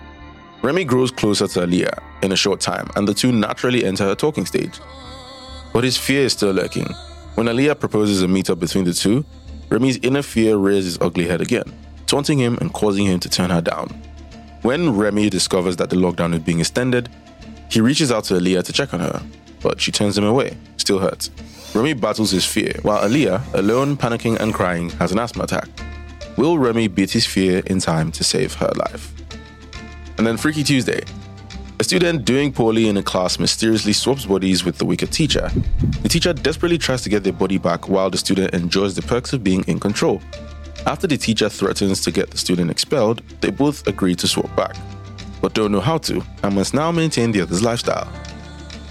Remy 0.61 0.83
grows 0.83 1.09
closer 1.09 1.47
to 1.47 1.61
Aaliyah 1.61 2.03
in 2.21 2.33
a 2.33 2.35
short 2.35 2.59
time, 2.59 2.87
and 2.95 3.07
the 3.07 3.15
two 3.15 3.31
naturally 3.31 3.83
enter 3.83 4.07
a 4.07 4.15
talking 4.15 4.45
stage. 4.45 4.79
But 5.73 5.83
his 5.83 5.97
fear 5.97 6.25
is 6.25 6.33
still 6.33 6.51
lurking. 6.51 6.93
When 7.33 7.47
Aaliyah 7.47 7.79
proposes 7.79 8.21
a 8.21 8.27
meetup 8.27 8.59
between 8.59 8.83
the 8.83 8.93
two, 8.93 9.25
Remy's 9.69 9.97
inner 10.03 10.21
fear 10.21 10.55
rears 10.57 10.85
its 10.85 10.99
ugly 11.01 11.25
head 11.25 11.41
again, 11.41 11.73
taunting 12.05 12.37
him 12.37 12.59
and 12.61 12.71
causing 12.73 13.07
him 13.07 13.19
to 13.21 13.29
turn 13.29 13.49
her 13.49 13.61
down. 13.61 13.87
When 14.61 14.95
Remy 14.95 15.31
discovers 15.31 15.77
that 15.77 15.89
the 15.89 15.95
lockdown 15.95 16.35
is 16.35 16.41
being 16.41 16.59
extended, 16.59 17.09
he 17.69 17.81
reaches 17.81 18.11
out 18.11 18.23
to 18.25 18.33
Aaliyah 18.35 18.63
to 18.63 18.73
check 18.73 18.93
on 18.93 18.99
her, 18.99 19.21
but 19.61 19.79
she 19.79 19.91
turns 19.91 20.17
him 20.17 20.23
away, 20.23 20.57
still 20.77 20.99
hurt. 20.99 21.29
Remy 21.73 21.93
battles 21.93 22.31
his 22.31 22.45
fear, 22.45 22.73
while 22.81 23.07
Aaliyah, 23.07 23.53
alone, 23.53 23.95
panicking 23.95 24.39
and 24.39 24.53
crying, 24.53 24.89
has 24.91 25.11
an 25.11 25.19
asthma 25.19 25.43
attack. 25.43 25.67
Will 26.35 26.57
Remy 26.57 26.87
beat 26.87 27.11
his 27.11 27.25
fear 27.25 27.61
in 27.67 27.79
time 27.79 28.11
to 28.13 28.23
save 28.23 28.53
her 28.55 28.71
life? 28.75 29.13
And 30.17 30.25
then 30.25 30.37
Freaky 30.37 30.63
Tuesday. 30.63 31.03
A 31.79 31.83
student 31.83 32.25
doing 32.25 32.51
poorly 32.51 32.89
in 32.89 32.97
a 32.97 33.03
class 33.03 33.39
mysteriously 33.39 33.93
swaps 33.93 34.25
bodies 34.25 34.65
with 34.65 34.77
the 34.77 34.85
wicked 34.85 35.11
teacher. 35.11 35.49
The 36.01 36.09
teacher 36.09 36.33
desperately 36.33 36.77
tries 36.77 37.03
to 37.03 37.09
get 37.09 37.23
their 37.23 37.33
body 37.33 37.57
back 37.57 37.87
while 37.87 38.09
the 38.09 38.17
student 38.17 38.53
enjoys 38.53 38.95
the 38.95 39.01
perks 39.01 39.31
of 39.31 39.43
being 39.43 39.63
in 39.63 39.79
control. 39.79 40.21
After 40.85 41.07
the 41.07 41.17
teacher 41.17 41.49
threatens 41.49 42.01
to 42.01 42.11
get 42.11 42.31
the 42.31 42.37
student 42.37 42.71
expelled, 42.71 43.21
they 43.41 43.51
both 43.51 43.87
agree 43.87 44.15
to 44.15 44.27
swap 44.27 44.53
back, 44.55 44.75
but 45.41 45.53
don't 45.53 45.71
know 45.71 45.79
how 45.79 45.97
to 45.99 46.21
and 46.43 46.55
must 46.55 46.73
now 46.73 46.91
maintain 46.91 47.31
the 47.31 47.41
other's 47.41 47.63
lifestyle. 47.63 48.11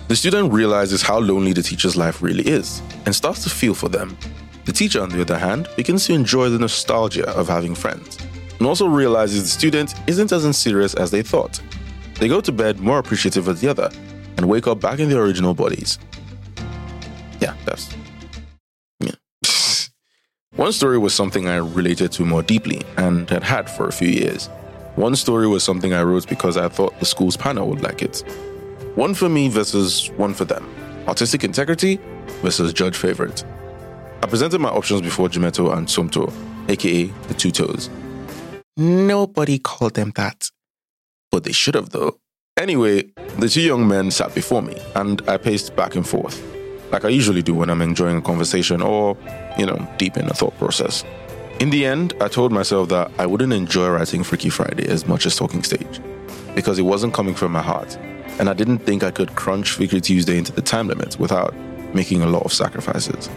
The 0.08 0.16
student 0.16 0.52
realizes 0.52 1.02
how 1.02 1.18
lonely 1.18 1.52
the 1.52 1.62
teacher's 1.62 1.96
life 1.96 2.22
really 2.22 2.46
is 2.46 2.82
and 3.04 3.14
starts 3.14 3.42
to 3.44 3.50
feel 3.50 3.74
for 3.74 3.88
them 3.88 4.16
the 4.68 4.74
teacher, 4.74 5.00
on 5.00 5.08
the 5.08 5.22
other 5.22 5.38
hand, 5.38 5.66
begins 5.76 6.04
to 6.08 6.12
enjoy 6.12 6.50
the 6.50 6.58
nostalgia 6.58 7.26
of 7.30 7.48
having 7.48 7.74
friends 7.74 8.18
and 8.58 8.66
also 8.66 8.86
realizes 8.86 9.42
the 9.42 9.48
student 9.48 9.94
isn't 10.06 10.30
as 10.30 10.44
unserious 10.44 10.92
as 10.92 11.10
they 11.10 11.22
thought. 11.22 11.58
They 12.16 12.28
go 12.28 12.42
to 12.42 12.52
bed 12.52 12.78
more 12.78 12.98
appreciative 12.98 13.48
of 13.48 13.60
the 13.60 13.68
other 13.68 13.88
and 14.36 14.46
wake 14.46 14.66
up 14.66 14.78
back 14.78 14.98
in 14.98 15.08
their 15.08 15.22
original 15.22 15.54
bodies. 15.54 15.98
Yeah, 17.40 17.54
that's. 17.64 17.88
Yeah. 19.00 19.12
One 20.56 20.72
story 20.72 20.98
was 20.98 21.14
something 21.14 21.48
I 21.48 21.56
related 21.56 22.12
to 22.12 22.26
more 22.26 22.42
deeply 22.42 22.82
and 22.98 23.30
had 23.30 23.44
had 23.44 23.70
for 23.70 23.88
a 23.88 23.92
few 23.92 24.08
years. 24.08 24.50
One 24.98 25.14
story 25.14 25.46
was 25.46 25.62
something 25.62 25.92
I 25.92 26.02
wrote 26.02 26.28
because 26.28 26.56
I 26.56 26.68
thought 26.68 26.98
the 26.98 27.06
school's 27.06 27.36
panel 27.36 27.68
would 27.68 27.82
like 27.82 28.02
it. 28.02 28.24
One 28.96 29.14
for 29.14 29.28
me 29.28 29.48
versus 29.48 30.10
one 30.16 30.34
for 30.34 30.44
them. 30.44 30.68
Artistic 31.06 31.44
integrity 31.44 32.00
versus 32.42 32.72
judge 32.72 32.96
favorite. 32.96 33.44
I 34.24 34.26
presented 34.26 34.58
my 34.58 34.70
options 34.70 35.00
before 35.02 35.28
Jimeto 35.28 35.72
and 35.72 35.86
Somto, 35.86 36.32
aka 36.68 37.04
the 37.28 37.34
Two 37.34 37.52
Toes. 37.52 37.88
Nobody 38.76 39.60
called 39.60 39.94
them 39.94 40.10
that. 40.16 40.50
But 41.30 41.44
they 41.44 41.52
should 41.52 41.76
have, 41.76 41.90
though. 41.90 42.18
Anyway, 42.56 43.04
the 43.38 43.48
two 43.48 43.60
young 43.60 43.86
men 43.86 44.10
sat 44.10 44.34
before 44.34 44.62
me, 44.62 44.76
and 44.96 45.22
I 45.28 45.36
paced 45.36 45.76
back 45.76 45.94
and 45.94 46.04
forth, 46.04 46.42
like 46.90 47.04
I 47.04 47.10
usually 47.10 47.42
do 47.42 47.54
when 47.54 47.70
I'm 47.70 47.82
enjoying 47.82 48.16
a 48.16 48.20
conversation 48.20 48.82
or, 48.82 49.16
you 49.56 49.64
know, 49.64 49.78
deep 49.96 50.16
in 50.16 50.26
a 50.26 50.34
thought 50.34 50.58
process. 50.58 51.04
In 51.60 51.70
the 51.70 51.84
end, 51.84 52.14
I 52.20 52.28
told 52.28 52.52
myself 52.52 52.88
that 52.90 53.10
I 53.18 53.26
wouldn't 53.26 53.52
enjoy 53.52 53.88
writing 53.88 54.22
Freaky 54.22 54.48
Friday 54.48 54.86
as 54.88 55.08
much 55.08 55.26
as 55.26 55.34
Talking 55.34 55.64
Stage, 55.64 56.00
because 56.54 56.78
it 56.78 56.82
wasn't 56.82 57.14
coming 57.14 57.34
from 57.34 57.50
my 57.50 57.60
heart, 57.60 57.96
and 58.38 58.48
I 58.48 58.52
didn't 58.52 58.78
think 58.78 59.02
I 59.02 59.10
could 59.10 59.34
crunch 59.34 59.72
Freaky 59.72 60.00
Tuesday 60.00 60.38
into 60.38 60.52
the 60.52 60.62
time 60.62 60.86
limit 60.86 61.18
without 61.18 61.52
making 61.92 62.22
a 62.22 62.28
lot 62.28 62.44
of 62.44 62.52
sacrifices. 62.52 63.28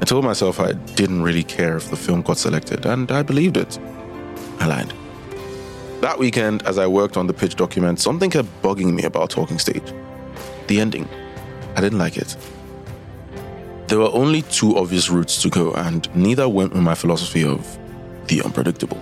I 0.00 0.04
told 0.04 0.24
myself 0.24 0.60
I 0.60 0.74
didn't 0.94 1.22
really 1.22 1.42
care 1.42 1.76
if 1.76 1.90
the 1.90 1.96
film 1.96 2.22
got 2.22 2.38
selected, 2.38 2.86
and 2.86 3.10
I 3.10 3.24
believed 3.24 3.56
it. 3.56 3.76
I 4.60 4.66
lied. 4.66 4.92
That 6.02 6.20
weekend, 6.20 6.62
as 6.68 6.78
I 6.78 6.86
worked 6.86 7.16
on 7.16 7.26
the 7.26 7.34
pitch 7.34 7.56
document, 7.56 7.98
something 7.98 8.30
kept 8.30 8.62
bugging 8.62 8.94
me 8.94 9.02
about 9.02 9.30
Talking 9.30 9.58
Stage. 9.58 9.92
The 10.68 10.80
ending. 10.80 11.08
I 11.74 11.80
didn't 11.80 11.98
like 11.98 12.16
it. 12.16 12.36
There 13.88 14.00
were 14.00 14.12
only 14.12 14.42
two 14.42 14.76
obvious 14.76 15.10
routes 15.10 15.40
to 15.42 15.48
go, 15.48 15.72
and 15.74 16.12
neither 16.16 16.48
went 16.48 16.72
with 16.72 16.82
my 16.82 16.96
philosophy 16.96 17.44
of 17.44 17.78
the 18.26 18.42
unpredictable. 18.42 19.00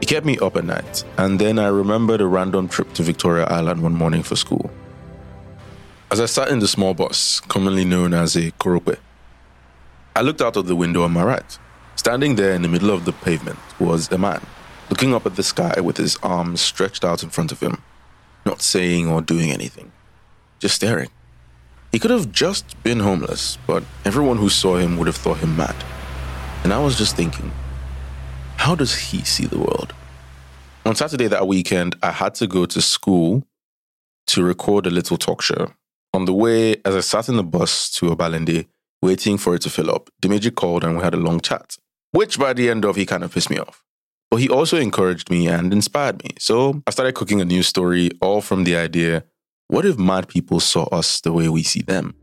It 0.00 0.08
kept 0.08 0.24
me 0.24 0.38
up 0.38 0.56
at 0.56 0.64
night, 0.64 1.04
and 1.18 1.38
then 1.38 1.58
I 1.58 1.66
remembered 1.66 2.22
a 2.22 2.26
random 2.26 2.66
trip 2.66 2.94
to 2.94 3.02
Victoria 3.02 3.44
Island 3.44 3.82
one 3.82 3.92
morning 3.92 4.22
for 4.22 4.36
school. 4.36 4.70
As 6.10 6.18
I 6.18 6.24
sat 6.24 6.48
in 6.48 6.60
the 6.60 6.68
small 6.68 6.94
bus, 6.94 7.40
commonly 7.40 7.84
known 7.84 8.14
as 8.14 8.36
a 8.36 8.52
korope, 8.52 8.96
I 10.16 10.22
looked 10.22 10.40
out 10.40 10.56
of 10.56 10.66
the 10.66 10.76
window 10.76 11.02
on 11.02 11.12
my 11.12 11.22
right. 11.22 11.58
Standing 11.96 12.36
there 12.36 12.54
in 12.54 12.62
the 12.62 12.68
middle 12.68 12.90
of 12.90 13.04
the 13.04 13.12
pavement 13.12 13.58
was 13.78 14.10
a 14.10 14.16
man, 14.16 14.40
looking 14.88 15.12
up 15.12 15.26
at 15.26 15.36
the 15.36 15.42
sky 15.42 15.78
with 15.80 15.98
his 15.98 16.16
arms 16.22 16.62
stretched 16.62 17.04
out 17.04 17.22
in 17.22 17.28
front 17.28 17.52
of 17.52 17.60
him, 17.60 17.82
not 18.46 18.62
saying 18.62 19.08
or 19.08 19.20
doing 19.20 19.50
anything, 19.50 19.92
just 20.58 20.76
staring. 20.76 21.10
He 21.94 22.00
could 22.00 22.10
have 22.10 22.32
just 22.32 22.82
been 22.82 22.98
homeless, 22.98 23.56
but 23.68 23.84
everyone 24.04 24.36
who 24.36 24.48
saw 24.48 24.74
him 24.74 24.96
would 24.96 25.06
have 25.06 25.14
thought 25.14 25.38
him 25.38 25.56
mad. 25.56 25.76
And 26.64 26.72
I 26.72 26.80
was 26.82 26.98
just 26.98 27.14
thinking, 27.14 27.52
how 28.56 28.74
does 28.74 28.96
he 28.96 29.22
see 29.22 29.46
the 29.46 29.60
world? 29.60 29.94
On 30.84 30.96
Saturday 30.96 31.28
that 31.28 31.46
weekend, 31.46 31.94
I 32.02 32.10
had 32.10 32.34
to 32.34 32.48
go 32.48 32.66
to 32.66 32.82
school 32.82 33.44
to 34.26 34.42
record 34.42 34.88
a 34.88 34.90
little 34.90 35.16
talk 35.16 35.40
show. 35.40 35.72
On 36.12 36.24
the 36.24 36.34
way, 36.34 36.78
as 36.84 36.96
I 36.96 37.00
sat 37.00 37.28
in 37.28 37.36
the 37.36 37.44
bus 37.44 37.88
to 37.90 38.06
Obalende, 38.06 38.66
waiting 39.00 39.38
for 39.38 39.54
it 39.54 39.62
to 39.62 39.70
fill 39.70 39.88
up. 39.88 40.10
Dimeji 40.20 40.52
called 40.52 40.82
and 40.82 40.96
we 40.96 41.04
had 41.04 41.14
a 41.14 41.18
long 41.18 41.38
chat, 41.38 41.76
which 42.10 42.40
by 42.40 42.52
the 42.52 42.70
end 42.70 42.84
of 42.84 42.96
he 42.96 43.06
kind 43.06 43.22
of 43.22 43.32
pissed 43.32 43.50
me 43.50 43.58
off. 43.58 43.84
But 44.32 44.38
he 44.38 44.48
also 44.48 44.78
encouraged 44.78 45.30
me 45.30 45.46
and 45.46 45.72
inspired 45.72 46.24
me. 46.24 46.30
So 46.40 46.82
I 46.88 46.90
started 46.90 47.14
cooking 47.14 47.40
a 47.40 47.44
new 47.44 47.62
story, 47.62 48.10
all 48.20 48.40
from 48.40 48.64
the 48.64 48.74
idea 48.74 49.22
what 49.68 49.86
if 49.86 49.98
mad 49.98 50.28
people 50.28 50.60
saw 50.60 50.84
us 50.84 51.20
the 51.20 51.32
way 51.32 51.48
we 51.48 51.62
see 51.62 51.82
them? 51.82 52.14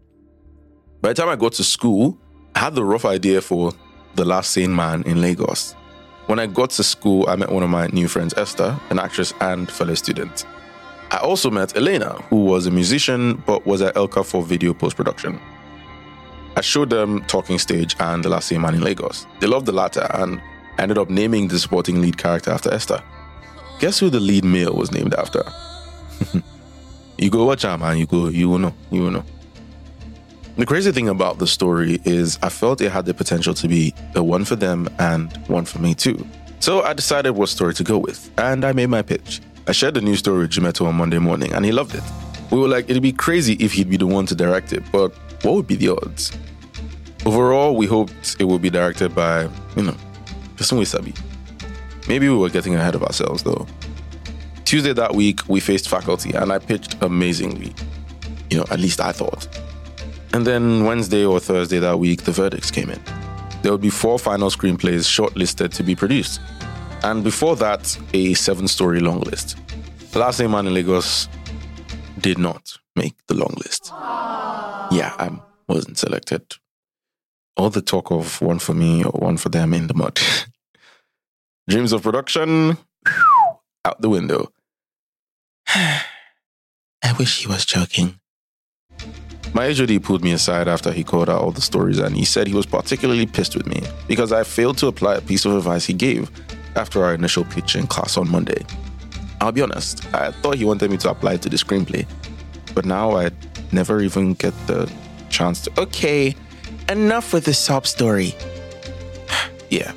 By 1.02 1.10
the 1.10 1.16
time 1.16 1.30
I 1.30 1.36
got 1.36 1.54
to 1.54 1.64
school, 1.64 2.18
I 2.56 2.60
had 2.60 2.76
the 2.76 2.86
rough 2.86 3.06
idea 3.06 3.42
for 3.42 3.74
The 4.16 4.26
Last 4.26 4.52
Sane 4.52 4.76
Man 4.76 5.04
in 5.04 5.22
Lagos. 5.22 5.74
When 6.28 6.40
I 6.40 6.46
got 6.46 6.70
to 6.72 6.84
school, 6.84 7.28
I 7.28 7.36
met 7.36 7.52
one 7.52 7.64
of 7.64 7.70
my 7.70 7.88
new 7.88 8.08
friends, 8.08 8.34
Esther, 8.38 8.80
an 8.90 9.00
actress 9.00 9.34
and 9.42 9.70
fellow 9.70 9.96
student. 9.96 10.46
I 11.10 11.18
also 11.18 11.50
met 11.50 11.76
Elena, 11.76 12.14
who 12.30 12.46
was 12.46 12.68
a 12.68 12.72
musician 12.72 13.36
but 13.46 13.66
was 13.66 13.82
at 13.82 13.96
ELCA 13.96 14.26
for 14.26 14.44
video 14.44 14.74
post 14.74 14.96
production. 14.96 15.42
I 16.56 16.62
showed 16.62 16.90
them 16.90 17.22
Talking 17.26 17.58
Stage 17.58 17.96
and 18.00 18.24
The 18.24 18.30
Last 18.30 18.50
Sane 18.50 18.62
Man 18.62 18.76
in 18.76 18.82
Lagos. 18.82 19.26
They 19.40 19.48
loved 19.48 19.66
the 19.66 19.72
latter 19.72 20.08
and 20.14 20.42
ended 20.78 20.98
up 20.98 21.10
naming 21.10 21.48
the 21.48 21.60
supporting 21.60 22.02
lead 22.02 22.18
character 22.18 22.52
after 22.52 22.72
Esther. 22.74 23.04
Guess 23.80 24.00
who 24.00 24.10
the 24.10 24.20
lead 24.20 24.46
male 24.46 24.74
was 24.74 24.92
named 24.92 25.16
after? 25.16 25.44
You 27.22 27.30
go 27.30 27.46
watch 27.46 27.64
out, 27.64 27.80
man. 27.80 27.98
You 27.98 28.08
go, 28.08 28.28
you 28.28 28.50
will 28.50 28.58
know. 28.58 28.74
You 28.90 29.04
will 29.04 29.12
know. 29.12 29.24
The 30.58 30.66
crazy 30.66 30.92
thing 30.92 31.08
about 31.08 31.38
the 31.38 31.48
story 31.48 32.02
is 32.04 32.38
I 32.42 32.50
felt 32.50 32.82
it 32.82 32.92
had 32.92 33.06
the 33.06 33.14
potential 33.14 33.54
to 33.54 33.68
be 33.68 33.94
a 34.16 34.24
one 34.24 34.44
for 34.44 34.56
them 34.56 34.90
and 35.00 35.32
one 35.48 35.66
for 35.66 35.80
me 35.80 35.94
too. 35.94 36.28
So 36.60 36.82
I 36.82 36.94
decided 36.94 37.32
what 37.32 37.50
story 37.50 37.74
to 37.76 37.84
go 37.84 37.98
with, 37.98 38.30
and 38.38 38.66
I 38.66 38.74
made 38.74 38.88
my 38.88 39.02
pitch. 39.02 39.40
I 39.68 39.72
shared 39.72 39.94
the 39.94 40.02
new 40.02 40.16
story 40.16 40.40
with 40.40 40.52
Jimeto 40.52 40.86
on 40.88 40.96
Monday 40.96 41.20
morning, 41.20 41.54
and 41.54 41.64
he 41.64 41.72
loved 41.72 41.96
it. 41.96 42.04
We 42.52 42.60
were 42.60 42.68
like, 42.68 42.90
it'd 42.90 43.02
be 43.02 43.14
crazy 43.14 43.54
if 43.54 43.72
he'd 43.72 43.90
be 43.90 43.98
the 43.98 44.08
one 44.08 44.26
to 44.26 44.36
direct 44.36 44.74
it, 44.74 44.84
but 44.92 45.14
what 45.44 45.54
would 45.56 45.68
be 45.68 45.76
the 45.76 45.90
odds? 45.90 46.32
Overall, 47.26 47.76
we 47.76 47.86
hoped 47.86 48.36
it 48.40 48.46
would 48.46 48.62
be 48.62 48.70
directed 48.70 49.16
by, 49.16 49.48
you 49.76 49.84
know, 49.84 49.96
Person 50.58 50.84
Sabi. 50.86 51.14
Maybe 52.08 52.28
we 52.28 52.36
were 52.36 52.50
getting 52.50 52.76
ahead 52.76 52.96
of 52.96 53.04
ourselves 53.04 53.44
though. 53.44 53.66
Tuesday 54.72 54.94
that 54.94 55.14
week, 55.14 55.50
we 55.50 55.60
faced 55.60 55.90
faculty 55.90 56.32
and 56.34 56.50
I 56.50 56.58
pitched 56.58 56.96
amazingly. 57.04 57.74
You 58.50 58.60
know, 58.60 58.66
at 58.72 58.80
least 58.80 59.02
I 59.02 59.12
thought. 59.12 59.46
And 60.34 60.48
then 60.48 60.86
Wednesday 60.86 61.26
or 61.26 61.42
Thursday 61.42 61.80
that 61.80 62.00
week, 62.00 62.24
the 62.24 62.32
verdicts 62.32 62.72
came 62.72 62.90
in. 62.90 63.02
There 63.64 63.74
would 63.74 63.82
be 63.82 63.90
four 63.90 64.18
final 64.18 64.50
screenplays 64.50 65.06
shortlisted 65.06 65.74
to 65.74 65.84
be 65.84 65.94
produced. 65.94 66.40
And 67.04 67.22
before 67.22 67.58
that, 67.58 67.98
a 68.14 68.34
seven 68.34 68.70
story 68.70 69.02
long 69.02 69.20
list. 69.20 69.58
The 70.14 70.20
last 70.20 70.38
Sane 70.38 70.52
Man 70.52 70.68
in 70.68 70.74
Lagos 70.74 71.28
did 72.22 72.38
not 72.38 72.78
make 72.96 73.16
the 73.28 73.34
long 73.34 73.54
list 73.58 73.92
yeah, 74.92 75.14
I 75.18 75.32
wasn't 75.68 75.98
selected. 75.98 76.44
All 77.58 77.70
the 77.70 77.82
talk 77.82 78.12
of 78.12 78.42
one 78.42 78.60
for 78.60 78.74
me 78.74 79.04
or 79.04 79.12
one 79.12 79.38
for 79.38 79.50
them 79.50 79.74
in 79.74 79.88
the 79.88 79.94
mud. 79.94 80.20
Dreams 81.70 81.94
of 81.94 82.04
production 82.04 82.78
out 83.86 84.02
the 84.02 84.10
window. 84.10 84.52
I 85.74 87.14
wish 87.18 87.42
he 87.42 87.48
was 87.48 87.66
joking. 87.66 88.20
My 89.54 89.74
HOD 89.74 90.04
pulled 90.04 90.22
me 90.22 90.34
aside 90.34 90.68
after 90.68 90.92
he 90.92 91.04
called 91.04 91.30
out 91.30 91.42
all 91.42 91.52
the 91.52 91.62
stories 91.62 92.00
and 92.00 92.16
he 92.16 92.26
said 92.26 92.48
he 92.48 92.54
was 92.54 92.66
particularly 92.66 93.26
pissed 93.26 93.56
with 93.56 93.68
me 93.68 93.82
because 94.08 94.34
I 94.34 94.44
failed 94.44 94.78
to 94.80 94.88
apply 94.88 95.16
a 95.16 95.22
piece 95.22 95.46
of 95.46 95.56
advice 95.56 95.86
he 95.86 95.94
gave 95.94 96.30
after 96.76 97.04
our 97.04 97.14
initial 97.14 97.46
pitch 97.46 97.76
in 97.76 97.88
class 97.88 98.18
on 98.18 98.30
Monday. 98.30 98.66
I'll 99.40 99.54
be 99.54 99.62
honest, 99.62 100.06
I 100.14 100.32
thought 100.32 100.56
he 100.56 100.66
wanted 100.66 100.92
me 100.92 100.98
to 100.98 101.10
apply 101.10 101.38
to 101.38 101.50
the 101.50 101.56
screenplay, 101.56 102.06
but 102.76 102.86
now 102.86 103.16
I 103.16 103.32
never 103.72 104.02
even 104.02 104.34
get 104.34 104.54
the 104.68 104.92
chance 105.30 105.62
to. 105.62 105.82
Okay, 105.82 106.36
enough 106.90 107.32
with 107.32 107.46
the 107.46 107.54
sob 107.54 107.88
story. 107.88 108.36
yeah. 109.70 109.94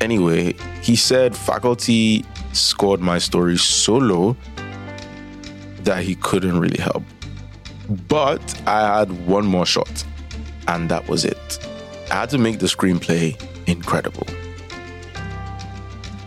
Anyway, 0.00 0.54
he 0.82 0.94
said 0.94 1.36
faculty 1.36 2.24
scored 2.52 3.00
my 3.00 3.18
story 3.18 3.56
so 3.56 3.96
low 3.96 4.36
that 5.86 6.04
he 6.04 6.14
couldn't 6.16 6.60
really 6.60 6.80
help. 6.80 7.02
But 8.08 8.62
I 8.66 8.98
had 8.98 9.26
one 9.26 9.46
more 9.46 9.64
shot, 9.64 10.04
and 10.68 10.88
that 10.90 11.08
was 11.08 11.24
it. 11.24 11.58
I 12.10 12.14
had 12.14 12.30
to 12.30 12.38
make 12.38 12.58
the 12.58 12.66
screenplay 12.66 13.40
incredible. 13.66 14.26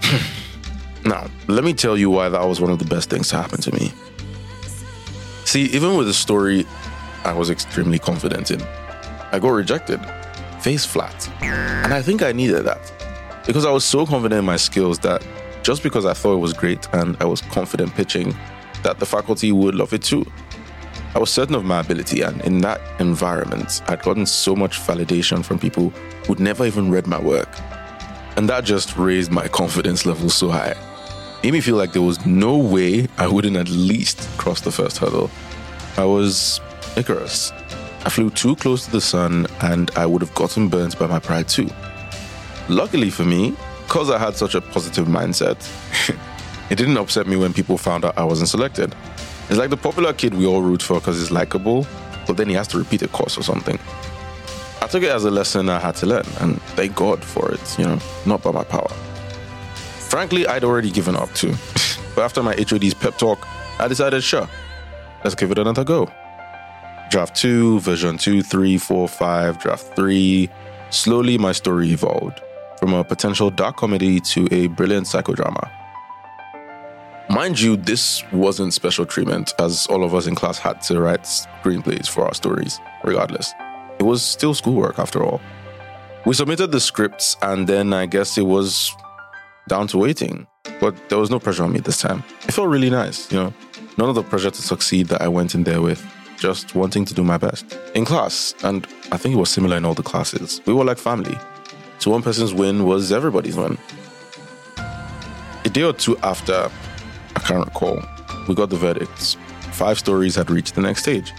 now, 1.06 1.28
let 1.48 1.64
me 1.64 1.74
tell 1.74 1.98
you 1.98 2.10
why 2.10 2.30
that 2.30 2.44
was 2.44 2.60
one 2.60 2.72
of 2.72 2.80
the 2.80 2.86
best 2.86 3.10
things 3.10 3.28
to 3.30 3.36
happen 3.36 3.60
to 3.62 3.72
me. 3.74 3.92
See, 5.46 5.64
even 5.66 5.98
with 5.98 6.08
the 6.08 6.14
story 6.14 6.66
I 7.24 7.34
was 7.34 7.50
extremely 7.50 8.00
confident 8.00 8.52
in, 8.52 8.62
I 9.32 9.40
got 9.40 9.50
rejected, 9.50 10.00
face 10.62 10.86
flat. 10.86 11.30
And 11.42 11.94
I 11.94 12.02
think 12.02 12.22
I 12.22 12.32
needed 12.32 12.64
that 12.64 12.92
because 13.46 13.66
I 13.66 13.72
was 13.72 13.84
so 13.84 14.06
confident 14.06 14.40
in 14.40 14.46
my 14.46 14.58
skills 14.58 15.00
that 15.00 15.26
just 15.64 15.84
because 15.84 16.06
I 16.06 16.14
thought 16.14 16.36
it 16.36 16.40
was 16.40 16.54
great 16.54 16.88
and 16.94 17.18
I 17.20 17.26
was 17.26 17.42
confident 17.42 17.94
pitching, 17.96 18.34
that 18.84 19.00
the 19.00 19.06
faculty 19.06 19.52
would 19.52 19.76
love 19.76 19.94
it 19.94 20.04
too. 20.04 20.26
I 21.16 21.20
was 21.20 21.32
certain 21.32 21.56
of 21.56 21.66
my 21.66 21.80
ability, 21.80 22.22
and 22.22 22.40
in 22.42 22.60
that 22.62 22.80
environment, 23.00 23.82
I'd 23.88 24.04
gotten 24.04 24.26
so 24.26 24.56
much 24.56 24.80
validation 24.80 25.44
from 25.44 25.58
people 25.58 25.90
who'd 26.28 26.40
never 26.40 26.66
even 26.66 26.92
read 26.92 27.08
my 27.08 27.20
work. 27.20 27.50
And 28.36 28.48
that 28.48 28.64
just 28.64 28.96
raised 28.96 29.32
my 29.32 29.48
confidence 29.48 30.06
level 30.06 30.30
so 30.30 30.50
high. 30.50 30.76
Made 31.44 31.54
me 31.54 31.62
feel 31.62 31.78
like 31.78 31.94
there 31.94 32.02
was 32.04 32.26
no 32.26 32.58
way 32.58 33.08
I 33.18 33.28
wouldn't 33.28 33.58
at 33.58 33.70
least 33.70 34.30
cross 34.38 34.62
the 34.62 34.72
first 34.72 34.98
hurdle. 34.98 35.32
I 35.98 36.06
was 36.06 36.62
Icarus. 36.96 37.52
I 38.06 38.10
flew 38.10 38.30
too 38.30 38.56
close 38.56 38.86
to 38.86 38.92
the 38.92 39.02
sun, 39.02 39.48
and 39.62 39.90
I 39.96 40.06
would 40.06 40.22
have 40.22 40.36
gotten 40.36 40.70
burnt 40.70 41.00
by 41.00 41.08
my 41.08 41.20
pride 41.20 41.50
too. 41.50 41.70
Luckily 42.68 43.10
for 43.10 43.26
me, 43.26 43.56
because 43.86 44.12
I 44.12 44.20
had 44.20 44.36
such 44.36 44.54
a 44.54 44.62
positive 44.62 45.08
mindset, 45.08 45.58
it 46.70 46.76
didn't 46.76 46.98
upset 46.98 47.28
me 47.28 47.36
when 47.36 47.54
people 47.54 47.78
found 47.78 48.06
out 48.06 48.18
I 48.18 48.24
wasn't 48.24 48.50
selected. 48.50 48.96
It's 49.50 49.58
like 49.58 49.72
the 49.72 49.78
popular 49.78 50.14
kid 50.14 50.34
we 50.36 50.46
all 50.46 50.62
root 50.62 50.82
for 50.82 51.00
because 51.00 51.18
he's 51.18 51.32
likable, 51.32 51.88
but 52.28 52.38
then 52.38 52.48
he 52.48 52.54
has 52.56 52.68
to 52.70 52.78
repeat 52.78 53.02
a 53.02 53.08
course 53.08 53.38
or 53.38 53.44
something. 53.44 53.80
I 54.82 54.88
took 54.88 55.04
it 55.04 55.10
as 55.10 55.26
a 55.26 55.32
lesson 55.32 55.70
I 55.70 55.80
had 55.80 55.96
to 55.98 56.06
learn, 56.06 56.26
and 56.40 56.62
thank 56.78 56.96
God 56.96 57.24
for 57.24 57.52
it, 57.52 57.80
you 57.80 57.86
know, 57.86 58.00
not 58.26 58.44
by 58.44 58.52
my 58.52 58.64
power. 58.64 58.90
Frankly, 60.10 60.46
I'd 60.48 60.64
already 60.64 60.92
given 60.92 61.16
up 61.16 61.34
too. 61.34 61.54
but 62.16 62.24
after 62.24 62.44
my 62.44 62.54
HOD's 62.54 62.94
pep 62.94 63.18
talk, 63.18 63.48
I 63.80 63.88
decided, 63.88 64.24
sure, 64.24 64.48
let's 65.24 65.36
give 65.36 65.52
it 65.52 65.58
another 65.58 65.84
go. 65.84 66.12
Draft 67.10 67.36
2, 67.36 67.80
version 67.80 68.18
2, 68.20 68.44
3, 68.44 68.78
4, 68.78 69.08
5, 69.08 69.60
draft 69.60 69.96
3. 69.96 70.50
Slowly, 70.92 71.38
my 71.40 71.52
story 71.52 71.90
evolved 71.90 72.40
from 72.78 72.94
a 72.94 73.04
potential 73.04 73.50
dark 73.50 73.78
comedy 73.78 74.20
to 74.20 74.48
a 74.52 74.68
brilliant 74.68 75.08
psychodrama. 75.08 75.79
Mind 77.32 77.60
you, 77.60 77.78
this 77.78 78.24
wasn't 78.32 78.74
special 78.74 79.06
treatment, 79.06 79.54
as 79.60 79.86
all 79.86 80.04
of 80.04 80.16
us 80.16 80.26
in 80.26 80.34
class 80.34 80.58
had 80.58 80.82
to 80.82 81.00
write 81.00 81.22
screenplays 81.22 82.10
for 82.10 82.26
our 82.26 82.34
stories, 82.34 82.80
regardless. 83.04 83.54
It 84.00 84.04
was 84.04 84.24
still 84.24 84.56
schoolwork 84.56 84.98
after 84.98 85.24
all. 85.24 85.40
We 86.26 86.34
submitted 86.34 86.72
the 86.72 86.80
scripts, 86.80 87.38
and 87.44 87.68
then 87.68 87.94
I 87.94 88.08
guess 88.08 88.36
it 88.40 88.48
was 88.48 88.92
down 89.68 89.86
to 89.90 90.00
waiting. 90.00 90.48
But 90.82 90.96
there 91.10 91.20
was 91.20 91.30
no 91.30 91.38
pressure 91.38 91.64
on 91.64 91.72
me 91.72 91.82
this 91.82 92.02
time. 92.02 92.24
It 92.48 92.52
felt 92.52 92.68
really 92.68 92.90
nice, 92.90 93.32
you 93.32 93.38
know, 93.38 93.54
none 94.00 94.10
of 94.10 94.16
the 94.16 94.24
pressure 94.24 94.50
to 94.50 94.62
succeed 94.64 95.06
that 95.10 95.22
I 95.22 95.28
went 95.28 95.54
in 95.54 95.66
there 95.66 95.84
with, 95.84 96.04
just 96.40 96.74
wanting 96.74 97.06
to 97.06 97.14
do 97.14 97.24
my 97.24 97.38
best. 97.38 97.78
In 97.94 98.06
class, 98.06 98.56
and 98.64 98.88
I 99.12 99.18
think 99.18 99.36
it 99.36 99.38
was 99.38 99.52
similar 99.52 99.78
in 99.78 99.86
all 99.86 99.94
the 99.94 100.02
classes, 100.02 100.62
we 100.66 100.74
were 100.74 100.84
like 100.84 100.98
family. 100.98 101.38
So 102.00 102.10
one 102.10 102.24
person's 102.24 102.56
win 102.56 102.86
was 102.86 103.12
everybody's 103.12 103.56
win. 103.56 103.78
A 105.64 105.70
day 105.70 105.84
or 105.84 105.94
two 105.94 106.18
after 106.20 106.72
I 107.36 107.40
can't 107.40 107.66
recall. 107.66 108.02
We 108.48 108.56
got 108.56 108.70
the 108.70 108.78
verdicts. 108.78 109.38
Five 109.72 110.00
stories 110.00 110.36
had 110.36 110.50
reached 110.50 110.76
the 110.76 110.82
next 110.82 111.04
stage. 111.04 111.34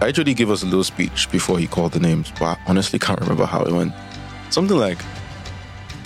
I 0.00 0.08
actually 0.08 0.34
gave 0.34 0.50
us 0.50 0.62
a 0.62 0.66
little 0.66 0.84
speech 0.84 1.30
before 1.30 1.58
he 1.58 1.66
called 1.66 1.92
the 1.92 2.00
names, 2.00 2.30
but 2.38 2.44
I 2.44 2.58
honestly 2.66 2.98
can't 2.98 3.20
remember 3.20 3.44
how 3.44 3.62
it 3.62 3.72
went. 3.72 3.92
Something 4.50 4.76
like, 4.78 4.98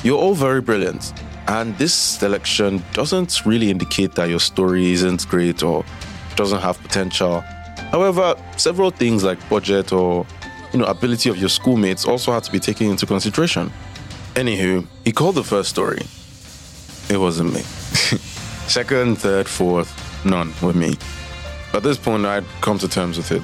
You're 0.02 0.18
all 0.18 0.34
very 0.34 0.60
brilliant, 0.60 1.12
and 1.46 1.76
this 1.76 1.92
selection 1.92 2.82
doesn't 2.94 3.44
really 3.44 3.70
indicate 3.70 4.14
that 4.14 4.30
your 4.30 4.40
story 4.40 4.92
isn't 4.92 5.28
great 5.28 5.62
or 5.62 5.84
doesn't 6.36 6.60
have 6.60 6.80
potential. 6.82 7.40
However, 7.90 8.34
several 8.56 8.90
things 8.90 9.22
like 9.22 9.38
budget 9.50 9.92
or 9.92 10.26
you 10.72 10.78
know 10.78 10.86
ability 10.86 11.28
of 11.28 11.36
your 11.36 11.50
schoolmates 11.50 12.06
also 12.06 12.32
had 12.32 12.44
to 12.44 12.52
be 12.52 12.58
taken 12.58 12.88
into 12.88 13.04
consideration. 13.04 13.70
Anywho, 14.34 14.86
he 15.04 15.12
called 15.12 15.34
the 15.34 15.44
first 15.44 15.68
story. 15.68 16.02
It 17.10 17.18
wasn't 17.18 17.52
me. 17.52 17.62
Second, 18.68 19.16
third, 19.18 19.48
fourth, 19.48 20.24
none 20.24 20.52
with 20.62 20.76
me. 20.76 20.94
At 21.74 21.82
this 21.82 21.98
point, 21.98 22.24
I'd 22.26 22.44
come 22.60 22.78
to 22.78 22.88
terms 22.88 23.16
with 23.16 23.32
it. 23.32 23.42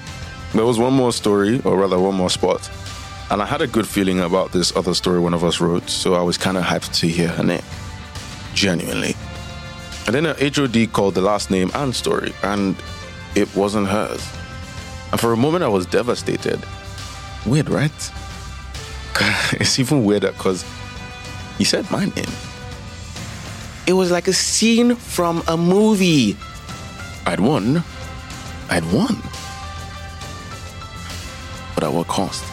There 0.55 0.65
was 0.65 0.79
one 0.79 0.95
more 0.95 1.13
story, 1.13 1.61
or 1.65 1.77
rather, 1.77 1.99
one 1.99 2.15
more 2.15 2.31
spot, 2.31 2.71
and 3.31 3.43
I 3.43 3.47
had 3.47 3.61
a 3.61 3.67
good 3.67 3.87
feeling 3.87 4.21
about 4.21 4.53
this 4.53 4.75
other 4.75 4.95
story 4.95 5.21
one 5.21 5.35
of 5.35 5.45
us 5.45 5.61
wrote, 5.61 5.91
so 5.91 6.15
I 6.15 6.23
was 6.23 6.39
kind 6.39 6.57
of 6.57 6.65
hyped 6.65 6.99
to 7.01 7.09
hear 7.09 7.29
her 7.29 7.43
name. 7.43 7.63
Genuinely. 8.55 9.15
And 10.07 10.15
then 10.15 10.25
her 10.25 10.37
HOD 10.41 10.91
called 10.93 11.15
the 11.15 11.21
last 11.21 11.51
name 11.51 11.71
and 11.75 11.95
story, 11.95 12.33
and 12.43 12.75
it 13.35 13.55
wasn't 13.55 13.89
hers. 13.89 14.27
And 15.13 15.21
for 15.21 15.33
a 15.35 15.37
moment, 15.37 15.65
I 15.65 15.69
was 15.69 15.85
devastated. 15.85 16.65
Weird, 17.45 17.69
right? 17.69 18.13
it's 19.53 19.79
even 19.79 20.05
weirder 20.05 20.33
because 20.33 20.65
he 21.59 21.65
said 21.65 21.91
my 21.91 22.07
name. 22.07 22.48
It 23.89 23.95
was 23.95 24.11
like 24.11 24.29
a 24.29 24.35
scene 24.35 24.97
from 24.97 25.43
a 25.49 25.57
movie. 25.57 26.37
I'd 27.25 27.41
won. 27.41 27.83
I'd 28.69 28.85
won. 28.93 29.17
But 31.75 31.85
at 31.85 31.93
what 31.95 32.07
cost? 32.07 32.45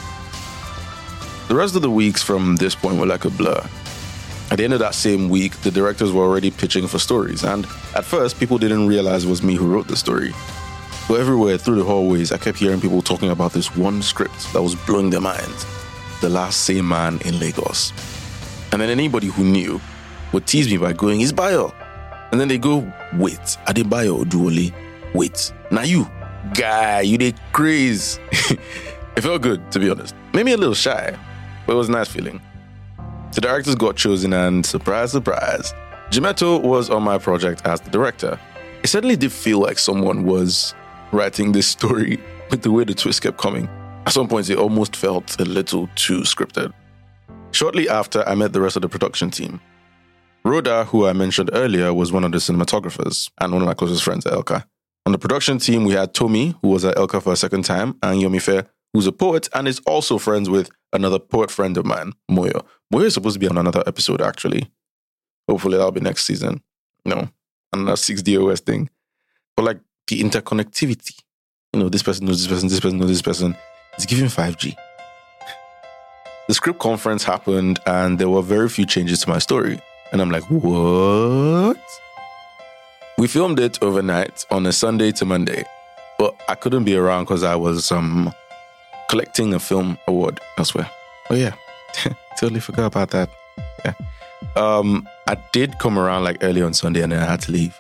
The 1.50 1.56
rest 1.56 1.76
of 1.76 1.82
the 1.82 1.92
weeks 1.92 2.24
from 2.24 2.56
this 2.56 2.74
point 2.74 2.98
were 2.98 3.06
like 3.06 3.26
a 3.26 3.30
blur. 3.30 3.62
At 4.50 4.60
the 4.60 4.64
end 4.64 4.72
of 4.72 4.80
that 4.80 4.96
same 4.96 5.28
week, 5.28 5.58
the 5.58 5.72
directors 5.72 6.14
were 6.14 6.24
already 6.24 6.52
pitching 6.52 6.88
for 6.88 7.00
stories, 7.00 7.44
and 7.44 7.66
at 7.96 8.06
first, 8.06 8.40
people 8.40 8.58
didn't 8.58 8.88
realize 8.88 9.26
it 9.26 9.30
was 9.30 9.44
me 9.44 9.56
who 9.56 9.68
wrote 9.68 9.90
the 9.90 9.98
story. 9.98 10.32
But 11.10 11.20
everywhere 11.20 11.58
through 11.58 11.76
the 11.76 11.84
hallways, 11.84 12.32
I 12.32 12.38
kept 12.38 12.60
hearing 12.60 12.80
people 12.80 13.02
talking 13.02 13.32
about 13.32 13.52
this 13.52 13.76
one 13.76 14.02
script 14.02 14.54
that 14.54 14.62
was 14.62 14.76
blowing 14.86 15.10
their 15.10 15.20
minds 15.20 15.66
The 16.22 16.30
Last 16.30 16.62
Sane 16.62 16.88
Man 16.88 17.20
in 17.26 17.40
Lagos. 17.40 17.92
And 18.72 18.82
then 18.82 18.90
anybody 18.90 19.28
who 19.28 19.44
knew 19.44 19.82
would 20.36 20.46
tease 20.46 20.70
me 20.70 20.78
by 20.78 20.92
going, 20.92 21.22
It's 21.22 21.32
bio. 21.32 21.74
And 22.32 22.40
then 22.40 22.50
they 22.50 22.58
go, 22.58 22.80
Wait, 23.14 23.40
Adebayo 23.68 24.24
Oduwole. 24.24 24.74
Wait, 25.14 25.54
now 25.72 25.82
you, 25.82 26.08
guy, 26.54 27.02
you 27.02 27.18
did 27.18 27.40
craze. 27.54 28.20
it 28.32 29.22
felt 29.22 29.42
good, 29.42 29.72
to 29.72 29.80
be 29.80 29.90
honest. 29.90 30.14
Maybe 30.34 30.52
a 30.52 30.58
little 30.58 30.76
shy, 30.76 31.18
but 31.66 31.74
it 31.74 31.76
was 31.78 31.88
a 31.88 31.94
nice 31.94 32.10
feeling. 32.10 32.42
The 33.32 33.40
directors 33.40 33.76
got 33.76 33.96
chosen, 33.96 34.34
and 34.34 34.66
surprise, 34.66 35.14
surprise, 35.14 35.74
Jimeto 36.12 36.62
was 36.62 36.90
on 36.90 37.02
my 37.02 37.18
project 37.18 37.62
as 37.66 37.80
the 37.80 37.90
director. 37.90 38.38
It 38.84 38.88
certainly 38.88 39.16
did 39.16 39.32
feel 39.32 39.60
like 39.60 39.80
someone 39.80 40.26
was 40.26 40.76
writing 41.14 41.54
this 41.54 41.68
story 41.68 42.22
with 42.52 42.62
the 42.62 42.72
way 42.72 42.84
the 42.84 42.94
twist 42.94 43.22
kept 43.22 43.38
coming. 43.38 43.70
At 44.06 44.12
some 44.12 44.28
points, 44.28 44.50
it 44.50 44.58
almost 44.58 44.98
felt 44.98 45.40
a 45.40 45.46
little 45.46 45.90
too 45.96 46.22
scripted. 46.22 46.74
Shortly 47.52 47.88
after, 47.88 48.28
I 48.28 48.36
met 48.36 48.52
the 48.52 48.60
rest 48.60 48.76
of 48.76 48.82
the 48.82 48.90
production 48.90 49.32
team. 49.32 49.62
Rhoda, 50.46 50.86
who 50.86 51.08
I 51.08 51.14
mentioned 51.14 51.50
earlier, 51.54 51.92
was 51.92 52.12
one 52.12 52.24
of 52.24 52.32
the 52.32 52.38
cinematographers 52.38 53.32
and 53.42 53.52
one 53.52 53.64
of 53.64 53.68
my 53.68 53.74
closest 53.74 54.04
friends 54.04 54.28
at 54.28 54.34
ELCA. 54.34 54.64
On 55.08 55.12
the 55.12 55.18
production 55.18 55.58
team, 55.58 55.86
we 55.86 55.94
had 55.94 56.14
Tomi, 56.14 56.54
who 56.62 56.68
was 56.68 56.86
at 56.86 56.96
ELCA 56.98 57.24
for 57.24 57.34
a 57.34 57.36
second 57.36 57.64
time, 57.64 57.98
and 58.04 58.22
Yomife, 58.22 58.68
who's 58.94 59.08
a 59.08 59.12
poet 59.12 59.50
and 59.56 59.68
is 59.68 59.80
also 59.88 60.20
friends 60.20 60.48
with 60.48 60.70
another 60.94 61.18
poet 61.18 61.50
friend 61.50 61.76
of 61.78 61.86
mine, 61.88 62.14
Moyo. 62.30 62.64
Moyo 62.94 63.06
is 63.06 63.16
supposed 63.16 63.34
to 63.34 63.40
be 63.40 63.48
on 63.48 63.58
another 63.58 63.82
episode, 63.88 64.22
actually. 64.22 64.70
Hopefully, 65.50 65.78
that'll 65.78 65.92
be 65.92 66.00
next 66.00 66.26
season. 66.26 66.62
No, 67.06 67.28
another 67.74 67.94
6DOS 67.94 68.60
thing. 68.60 68.92
But 69.58 69.64
like 69.64 69.80
the 70.06 70.22
interconnectivity, 70.22 71.24
you 71.74 71.80
know, 71.80 71.90
this 71.90 72.04
person 72.04 72.28
knows 72.28 72.44
this 72.44 72.48
person, 72.48 72.70
this 72.70 72.80
person 72.80 73.00
knows 73.00 73.10
this 73.10 73.24
person, 73.24 73.58
it's 73.96 74.06
giving 74.06 74.26
5G. 74.26 74.76
The 76.48 76.54
script 76.54 76.78
conference 76.78 77.24
happened, 77.24 77.80
and 77.88 78.20
there 78.20 78.30
were 78.30 78.44
very 78.44 78.70
few 78.70 78.86
changes 78.86 79.22
to 79.22 79.30
my 79.30 79.40
story. 79.40 79.80
And 80.16 80.22
I'm 80.22 80.32
like, 80.32 80.46
what? 80.46 81.78
We 83.18 83.28
filmed 83.28 83.60
it 83.60 83.78
overnight 83.84 84.46
on 84.50 84.66
a 84.66 84.72
Sunday 84.72 85.12
to 85.12 85.26
Monday, 85.26 85.66
but 86.18 86.34
I 86.48 86.56
couldn't 86.56 86.86
be 86.86 86.96
around 86.96 87.26
because 87.26 87.44
I 87.44 87.58
was 87.58 87.92
um, 87.92 88.32
collecting 89.10 89.54
a 89.54 89.60
film 89.60 89.98
award 90.08 90.40
elsewhere. 90.58 90.90
Oh, 91.30 91.36
yeah, 91.36 91.54
totally 92.40 92.62
forgot 92.62 92.86
about 92.86 93.10
that. 93.10 93.30
Yeah. 93.84 93.94
Um, 94.56 95.06
I 95.28 95.36
did 95.52 95.80
come 95.80 96.00
around 96.00 96.24
like 96.24 96.42
early 96.42 96.62
on 96.62 96.74
Sunday 96.74 97.02
and 97.02 97.12
then 97.12 97.22
I 97.22 97.26
had 97.26 97.42
to 97.42 97.52
leave. 97.52 97.78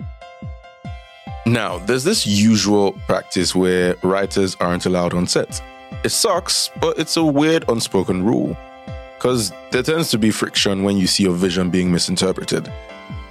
Now, 1.46 1.78
there's 1.78 2.04
this 2.04 2.28
usual 2.28 2.92
practice 3.08 3.56
where 3.56 3.96
writers 4.04 4.58
aren't 4.60 4.86
allowed 4.86 5.14
on 5.14 5.26
set. 5.26 5.64
It 6.04 6.10
sucks, 6.10 6.70
but 6.82 7.00
it's 7.00 7.16
a 7.16 7.24
weird 7.24 7.64
unspoken 7.70 8.26
rule. 8.26 8.58
Because 9.26 9.52
there 9.72 9.82
tends 9.82 10.12
to 10.12 10.20
be 10.20 10.30
friction 10.30 10.84
when 10.84 10.98
you 10.98 11.08
see 11.08 11.24
your 11.24 11.34
vision 11.34 11.72
being 11.72 11.92
misinterpreted, 11.92 12.68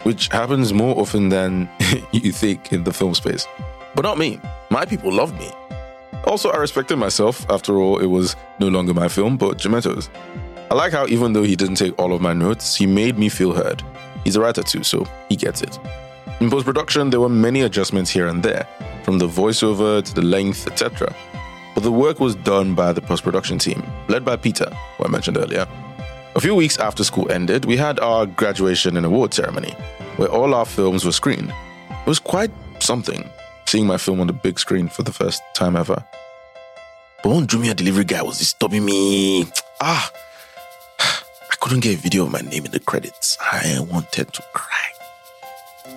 which 0.02 0.26
happens 0.26 0.72
more 0.72 0.98
often 0.98 1.28
than 1.28 1.68
you 2.10 2.32
think 2.32 2.72
in 2.72 2.82
the 2.82 2.92
film 2.92 3.14
space. 3.14 3.46
But 3.94 4.02
not 4.02 4.18
me. 4.18 4.40
My 4.70 4.86
people 4.86 5.12
love 5.12 5.38
me. 5.38 5.48
Also, 6.26 6.50
I 6.50 6.56
respected 6.56 6.96
myself. 6.96 7.48
After 7.48 7.78
all, 7.78 8.00
it 8.00 8.06
was 8.06 8.34
no 8.58 8.66
longer 8.66 8.92
my 8.92 9.06
film, 9.06 9.36
but 9.36 9.58
Jimeto's. 9.58 10.10
I 10.68 10.74
like 10.74 10.90
how, 10.90 11.06
even 11.06 11.32
though 11.32 11.44
he 11.44 11.54
didn't 11.54 11.76
take 11.76 11.96
all 11.96 12.12
of 12.12 12.20
my 12.20 12.32
notes, 12.32 12.74
he 12.74 12.86
made 12.86 13.16
me 13.16 13.28
feel 13.28 13.52
heard. 13.52 13.80
He's 14.24 14.34
a 14.34 14.40
writer 14.40 14.64
too, 14.64 14.82
so 14.82 15.06
he 15.28 15.36
gets 15.36 15.62
it. 15.62 15.78
In 16.40 16.50
post 16.50 16.64
production, 16.64 17.10
there 17.10 17.20
were 17.20 17.28
many 17.28 17.60
adjustments 17.60 18.10
here 18.10 18.26
and 18.26 18.42
there, 18.42 18.66
from 19.04 19.18
the 19.18 19.28
voiceover 19.28 20.02
to 20.02 20.12
the 20.12 20.22
length, 20.22 20.66
etc. 20.66 21.14
But 21.74 21.82
the 21.82 21.92
work 21.92 22.20
was 22.20 22.36
done 22.36 22.74
by 22.74 22.92
the 22.92 23.02
post 23.02 23.24
production 23.24 23.58
team, 23.58 23.82
led 24.08 24.24
by 24.24 24.36
Peter, 24.36 24.70
who 24.96 25.04
I 25.04 25.08
mentioned 25.08 25.36
earlier. 25.36 25.66
A 26.36 26.40
few 26.40 26.54
weeks 26.54 26.78
after 26.78 27.04
school 27.04 27.30
ended, 27.30 27.64
we 27.64 27.76
had 27.76 27.98
our 28.00 28.26
graduation 28.26 28.96
and 28.96 29.04
award 29.04 29.34
ceremony, 29.34 29.72
where 30.16 30.28
all 30.28 30.54
our 30.54 30.64
films 30.64 31.04
were 31.04 31.12
screened. 31.12 31.50
It 31.90 32.06
was 32.06 32.18
quite 32.18 32.50
something, 32.80 33.28
seeing 33.66 33.86
my 33.86 33.96
film 33.96 34.20
on 34.20 34.26
the 34.26 34.32
big 34.32 34.58
screen 34.58 34.88
for 34.88 35.02
the 35.02 35.12
first 35.12 35.42
time 35.54 35.76
ever. 35.76 36.04
But 37.22 37.30
one 37.30 37.46
Jumia 37.46 37.74
delivery 37.74 38.04
guy 38.04 38.22
was 38.22 38.38
disturbing 38.38 38.84
me. 38.84 39.46
Ah, 39.80 40.10
I 41.00 41.54
couldn't 41.60 41.80
get 41.80 41.98
a 41.98 42.02
video 42.02 42.26
of 42.26 42.32
my 42.32 42.40
name 42.40 42.66
in 42.66 42.70
the 42.70 42.80
credits. 42.80 43.38
I 43.40 43.80
wanted 43.90 44.32
to 44.32 44.42
cry. 44.52 44.68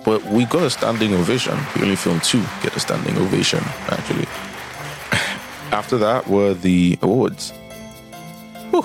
But 0.04 0.24
we 0.24 0.44
got 0.46 0.62
a 0.62 0.70
standing 0.70 1.14
ovation. 1.14 1.58
We 1.76 1.82
only 1.82 1.96
filmed 1.96 2.24
two 2.24 2.42
get 2.62 2.76
a 2.76 2.80
standing 2.80 3.16
ovation, 3.18 3.60
actually. 3.88 4.26
After 5.72 5.98
that 5.98 6.28
were 6.28 6.54
the 6.54 6.98
awards. 7.02 7.52
Whew. 8.70 8.84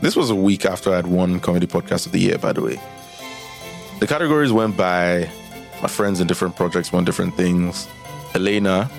This 0.00 0.16
was 0.16 0.30
a 0.30 0.34
week 0.34 0.64
after 0.66 0.92
I 0.92 0.96
had 0.96 1.06
won 1.06 1.40
Comedy 1.40 1.66
Podcast 1.66 2.06
of 2.06 2.12
the 2.12 2.18
Year, 2.18 2.38
by 2.38 2.52
the 2.52 2.62
way. 2.62 2.80
The 4.00 4.06
categories 4.06 4.52
went 4.52 4.76
by 4.76 5.30
my 5.80 5.88
friends 5.88 6.20
in 6.20 6.26
different 6.26 6.56
projects 6.56 6.92
won 6.92 7.04
different 7.04 7.36
things. 7.36 7.88
Elena, 8.34 8.90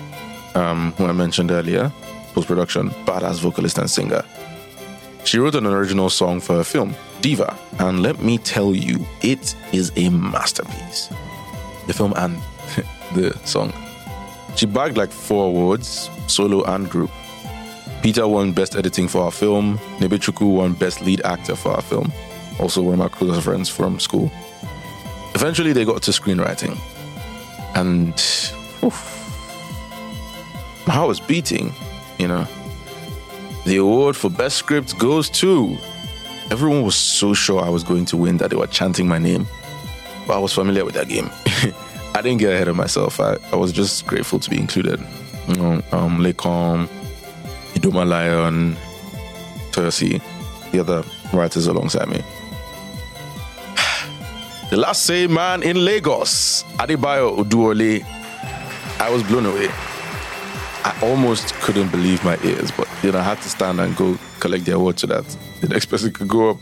um, 0.54 0.92
who 0.92 1.06
I 1.06 1.12
mentioned 1.12 1.50
earlier, 1.50 1.92
post 2.34 2.48
production, 2.48 2.90
badass 3.04 3.40
vocalist 3.40 3.78
and 3.78 3.90
singer. 3.90 4.24
She 5.24 5.38
wrote 5.38 5.54
an 5.54 5.66
original 5.66 6.08
song 6.10 6.40
for 6.40 6.54
her 6.54 6.64
film, 6.64 6.94
Diva, 7.20 7.56
and 7.78 8.02
let 8.02 8.20
me 8.22 8.38
tell 8.38 8.74
you, 8.74 9.04
it 9.22 9.54
is 9.72 9.92
a 9.96 10.08
masterpiece. 10.08 11.08
The 11.86 11.92
film 11.92 12.14
and 12.16 12.36
the 13.14 13.38
song. 13.44 13.72
She 14.56 14.66
bagged 14.66 14.96
like 14.96 15.10
four 15.10 15.46
awards, 15.46 16.10
solo 16.26 16.64
and 16.64 16.88
group. 16.88 17.10
Peter 18.02 18.26
won 18.26 18.52
Best 18.52 18.76
Editing 18.76 19.08
for 19.08 19.22
our 19.22 19.30
film. 19.30 19.78
Nebechuku 19.98 20.54
won 20.54 20.72
Best 20.72 21.00
Lead 21.00 21.20
Actor 21.24 21.56
for 21.56 21.72
our 21.72 21.82
film. 21.82 22.12
Also, 22.60 22.82
one 22.82 22.94
of 22.94 22.98
my 22.98 23.08
closest 23.08 23.42
friends 23.42 23.68
from 23.68 24.00
school. 24.00 24.30
Eventually, 25.34 25.72
they 25.72 25.84
got 25.84 26.02
to 26.02 26.10
screenwriting. 26.10 26.78
And 27.74 28.14
oof, 28.82 29.18
my 30.86 30.94
heart 30.94 31.08
was 31.08 31.20
beating, 31.20 31.72
you 32.18 32.28
know. 32.28 32.46
The 33.66 33.76
award 33.76 34.16
for 34.16 34.30
Best 34.30 34.56
Script 34.56 34.98
goes 34.98 35.28
to. 35.30 35.76
Everyone 36.50 36.82
was 36.82 36.94
so 36.94 37.34
sure 37.34 37.60
I 37.62 37.68
was 37.68 37.84
going 37.84 38.06
to 38.06 38.16
win 38.16 38.38
that 38.38 38.50
they 38.50 38.56
were 38.56 38.66
chanting 38.66 39.06
my 39.06 39.18
name. 39.18 39.46
But 40.26 40.36
I 40.36 40.38
was 40.38 40.52
familiar 40.52 40.84
with 40.84 40.94
that 40.94 41.08
game. 41.08 41.30
I 42.18 42.20
didn't 42.20 42.40
get 42.40 42.52
ahead 42.52 42.66
of 42.66 42.74
myself. 42.74 43.20
I, 43.20 43.36
I 43.52 43.54
was 43.54 43.70
just 43.70 44.04
grateful 44.04 44.40
to 44.40 44.50
be 44.50 44.58
included. 44.58 44.98
You 45.46 45.54
know, 45.54 45.82
um, 45.92 46.18
Lecom, 46.18 46.88
Idoma 47.74 48.04
Lion, 48.04 48.76
Toyosi, 49.70 50.20
the 50.72 50.80
other 50.80 51.04
writers 51.32 51.68
alongside 51.68 52.08
me. 52.08 52.20
The 54.70 54.76
last 54.76 55.04
Sane 55.04 55.32
man 55.32 55.62
in 55.62 55.84
Lagos, 55.84 56.64
Adebayo 56.80 57.38
Oduwole. 57.38 58.04
I 58.98 59.10
was 59.10 59.22
blown 59.22 59.46
away. 59.46 59.68
I 60.84 60.98
almost 61.00 61.54
couldn't 61.60 61.92
believe 61.92 62.24
my 62.24 62.36
ears, 62.42 62.72
but 62.72 62.88
you 63.04 63.12
know, 63.12 63.20
I 63.20 63.22
had 63.22 63.40
to 63.42 63.48
stand 63.48 63.78
and 63.80 63.96
go 63.96 64.18
collect 64.40 64.64
the 64.64 64.74
award 64.74 64.98
so 64.98 65.06
that 65.06 65.24
the 65.60 65.68
next 65.68 65.86
person 65.86 66.12
could 66.12 66.26
go 66.26 66.50
up. 66.50 66.56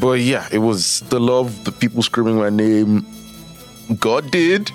But 0.00 0.20
yeah, 0.20 0.46
it 0.52 0.58
was 0.58 1.00
the 1.10 1.18
love, 1.18 1.64
the 1.64 1.72
people 1.72 2.00
screaming 2.04 2.36
my 2.36 2.48
name. 2.48 3.04
God 3.98 4.30
did. 4.30 4.70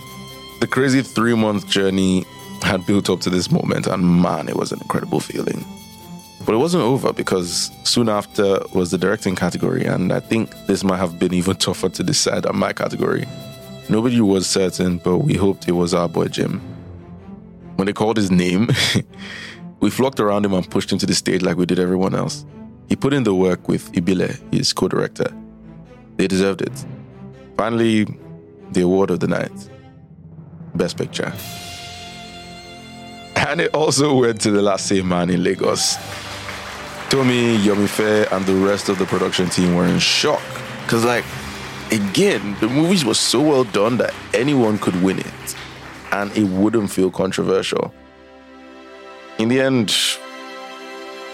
The 0.60 0.68
crazy 0.68 1.02
three 1.02 1.36
month 1.36 1.68
journey 1.68 2.26
had 2.62 2.86
built 2.86 3.10
up 3.10 3.22
to 3.22 3.30
this 3.30 3.52
moment, 3.52 3.88
and 3.88 4.22
man, 4.22 4.50
it 4.50 4.56
was 4.56 4.72
an 4.72 4.80
incredible 4.82 5.20
feeling. 5.20 5.64
But 6.46 6.56
it 6.56 6.58
wasn't 6.58 6.84
over 6.84 7.14
because 7.14 7.72
soon 7.84 8.10
after 8.10 8.60
was 8.74 8.92
the 8.92 8.98
directing 8.98 9.36
category, 9.36 9.86
and 9.86 10.12
I 10.12 10.20
think 10.20 10.52
this 10.66 10.84
might 10.84 10.98
have 10.98 11.20
been 11.20 11.34
even 11.34 11.56
tougher 11.68 11.90
to 11.90 12.04
decide 12.04 12.46
on 12.46 12.58
my 12.58 12.74
category. 12.74 13.28
Nobody 13.90 14.20
was 14.22 14.48
certain, 14.48 14.98
but 14.98 15.20
we 15.20 15.36
hoped 15.36 15.68
it 15.68 15.74
was 15.74 15.94
our 15.94 16.10
boy 16.10 16.28
Jim. 16.28 16.60
When 17.76 17.86
they 17.86 17.94
called 17.94 18.18
his 18.18 18.32
name, 18.32 18.70
we 19.80 19.90
flocked 19.90 20.20
around 20.20 20.46
him 20.46 20.54
and 20.54 20.70
pushed 20.70 20.92
him 20.92 20.98
to 21.00 21.06
the 21.06 21.16
stage 21.16 21.42
like 21.42 21.58
we 21.58 21.66
did 21.66 21.80
everyone 21.80 22.16
else. 22.16 22.46
He 22.90 22.96
put 22.96 23.14
in 23.14 23.24
the 23.24 23.36
work 23.36 23.68
with 23.68 23.92
Ibile, 23.94 24.38
his 24.54 24.74
co 24.74 24.88
director. 24.88 25.30
They 26.16 26.28
deserved 26.28 26.62
it. 26.62 26.86
Finally, 27.58 28.08
the 28.72 28.82
award 28.82 29.12
of 29.12 29.20
the 29.20 29.28
night 29.28 29.52
Best 30.76 30.98
Picture. 30.98 31.34
And 33.36 33.62
it 33.62 33.74
also 33.74 34.16
went 34.16 34.42
to 34.42 34.52
the 34.52 34.62
last 34.62 34.88
Sane 34.88 35.08
man 35.08 35.30
in 35.30 35.44
Lagos. 35.44 35.96
Tomi, 37.10 37.58
Yomife, 37.58 38.32
and 38.32 38.46
the 38.46 38.56
rest 38.56 38.90
of 38.90 39.00
the 39.00 39.06
production 39.06 39.50
team 39.50 39.76
were 39.76 39.86
in 39.86 40.00
shock. 40.00 40.42
Because, 40.84 41.06
like, 41.06 41.24
again, 41.92 42.58
the 42.60 42.68
movies 42.68 43.06
were 43.06 43.14
so 43.14 43.42
well 43.42 43.64
done 43.64 43.98
that 43.98 44.14
anyone 44.34 44.78
could 44.78 45.02
win 45.02 45.20
it. 45.20 45.56
And 46.12 46.36
it 46.36 46.44
wouldn't 46.44 46.92
feel 46.92 47.10
controversial. 47.10 47.94
In 49.38 49.50
the 49.50 49.62
end, 49.62 49.96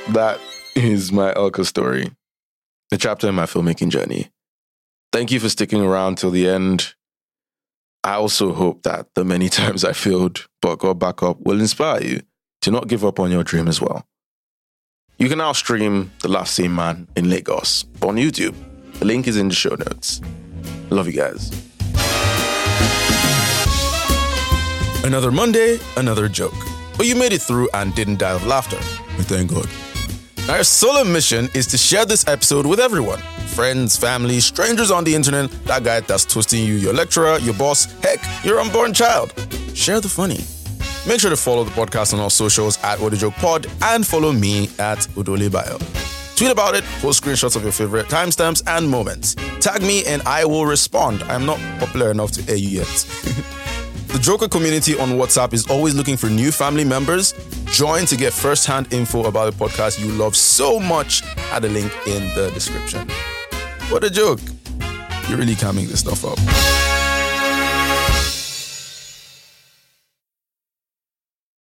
that 0.10 0.40
is 0.76 1.12
my 1.12 1.34
ELCA 1.34 1.66
story, 1.66 2.12
the 2.90 2.98
chapter 2.98 3.30
in 3.30 3.36
my 3.36 3.46
filmmaking 3.46 3.90
journey. 3.90 4.30
Thank 5.12 5.32
you 5.32 5.40
for 5.40 5.50
sticking 5.50 5.82
around 5.82 6.18
till 6.18 6.32
the 6.32 6.48
end. 6.48 6.94
I 8.04 8.16
also 8.16 8.54
hope 8.54 8.84
that 8.84 9.08
the 9.16 9.24
many 9.24 9.50
times 9.60 9.84
I 9.86 9.94
failed 9.94 10.48
but 10.62 10.80
got 10.80 11.00
back 11.00 11.24
up 11.24 11.40
will 11.42 11.60
inspire 11.60 12.04
you 12.04 12.22
to 12.62 12.72
not 12.72 12.88
give 12.88 13.06
up 13.06 13.20
on 13.20 13.32
your 13.32 13.44
dream 13.44 13.68
as 13.68 13.82
well. 13.82 14.06
You 15.18 15.30
can 15.30 15.38
now 15.38 15.54
stream 15.54 16.12
The 16.22 16.28
Last 16.28 16.56
Sane 16.56 16.76
Man 16.76 17.08
in 17.16 17.30
Lagos 17.30 17.86
on 18.02 18.16
YouTube. 18.16 18.56
The 19.00 19.06
link 19.06 19.28
is 19.28 19.38
in 19.38 19.48
the 19.48 19.56
show 19.56 19.76
notes. 19.76 20.22
Love 20.90 21.08
you 21.08 21.14
guys. 21.14 21.52
Another 25.06 25.32
Monday, 25.32 25.80
another 25.98 26.28
joke. 26.28 26.54
But 26.98 27.06
you 27.06 27.16
made 27.16 27.34
it 27.34 27.42
through 27.42 27.70
and 27.74 27.94
didn't 27.96 28.20
die 28.20 28.34
of 28.34 28.46
laughter. 28.46 28.78
We 29.18 29.24
thank 29.24 29.52
God. 29.52 29.68
Our 30.50 30.66
solo 30.66 31.06
mission 31.06 31.48
is 31.54 31.68
to 31.68 31.78
share 31.78 32.06
this 32.06 32.28
episode 32.28 32.66
with 32.66 32.82
everyone 32.82 33.20
friends, 33.56 33.96
family, 33.96 34.42
strangers 34.42 34.92
on 34.92 35.06
the 35.06 35.16
internet, 35.16 35.50
that 35.66 35.84
guy 35.84 36.02
that's 36.02 36.26
toasting 36.26 36.66
you, 36.66 36.74
your 36.74 36.92
lecturer, 36.94 37.38
your 37.40 37.54
boss, 37.54 37.86
heck, 38.02 38.20
your 38.44 38.60
unborn 38.60 38.94
child. 38.94 39.32
Share 39.74 40.02
the 40.02 40.10
funny. 40.10 40.40
Make 41.08 41.22
sure 41.22 41.30
to 41.30 41.38
follow 41.38 41.64
the 41.64 41.72
podcast 41.72 42.14
on 42.14 42.20
all 42.20 42.30
socials 42.30 42.78
at 42.84 43.00
Pod 43.36 43.68
and 43.84 44.06
follow 44.06 44.34
me 44.34 44.64
at 44.80 45.00
Udole 45.16 45.50
Bio. 45.50 45.78
Tweet 46.36 46.52
about 46.52 46.76
it, 46.76 46.84
post 47.00 47.24
screenshots 47.24 47.56
of 47.56 47.64
your 47.64 47.72
favorite 47.72 48.08
timestamps 48.08 48.64
and 48.68 48.90
moments. 48.90 49.36
Tag 49.62 49.82
me 49.82 50.04
and 50.06 50.22
I 50.24 50.44
will 50.44 50.66
respond. 50.66 51.24
I'm 51.24 51.46
not 51.46 51.60
popular 51.80 52.12
enough 52.12 52.32
to 52.32 52.52
air 52.52 52.58
you 52.58 52.80
yet. 52.80 53.56
the 54.14 54.20
Joker 54.20 54.48
community 54.48 54.96
on 54.98 55.10
WhatsApp 55.14 55.54
is 55.54 55.66
always 55.68 55.96
looking 55.96 56.16
for 56.16 56.30
new 56.30 56.52
family 56.52 56.86
members. 56.86 57.34
Join 57.66 58.06
to 58.06 58.16
get 58.16 58.32
first 58.32 58.68
hand 58.68 58.94
info 58.94 59.24
about 59.24 59.52
the 59.52 59.66
podcast 59.66 60.00
you 60.00 60.12
love 60.12 60.36
so 60.36 60.80
much 60.80 61.24
at 61.52 61.64
the 61.64 61.70
link 61.70 61.92
in 62.06 62.24
the 62.36 62.52
description. 62.54 63.10
What 63.90 64.04
a 64.04 64.12
joke. 64.12 64.40
You're 65.28 65.40
really 65.40 65.56
camming 65.56 65.88
this 65.88 66.02
stuff 66.02 66.24
up. 66.26 66.93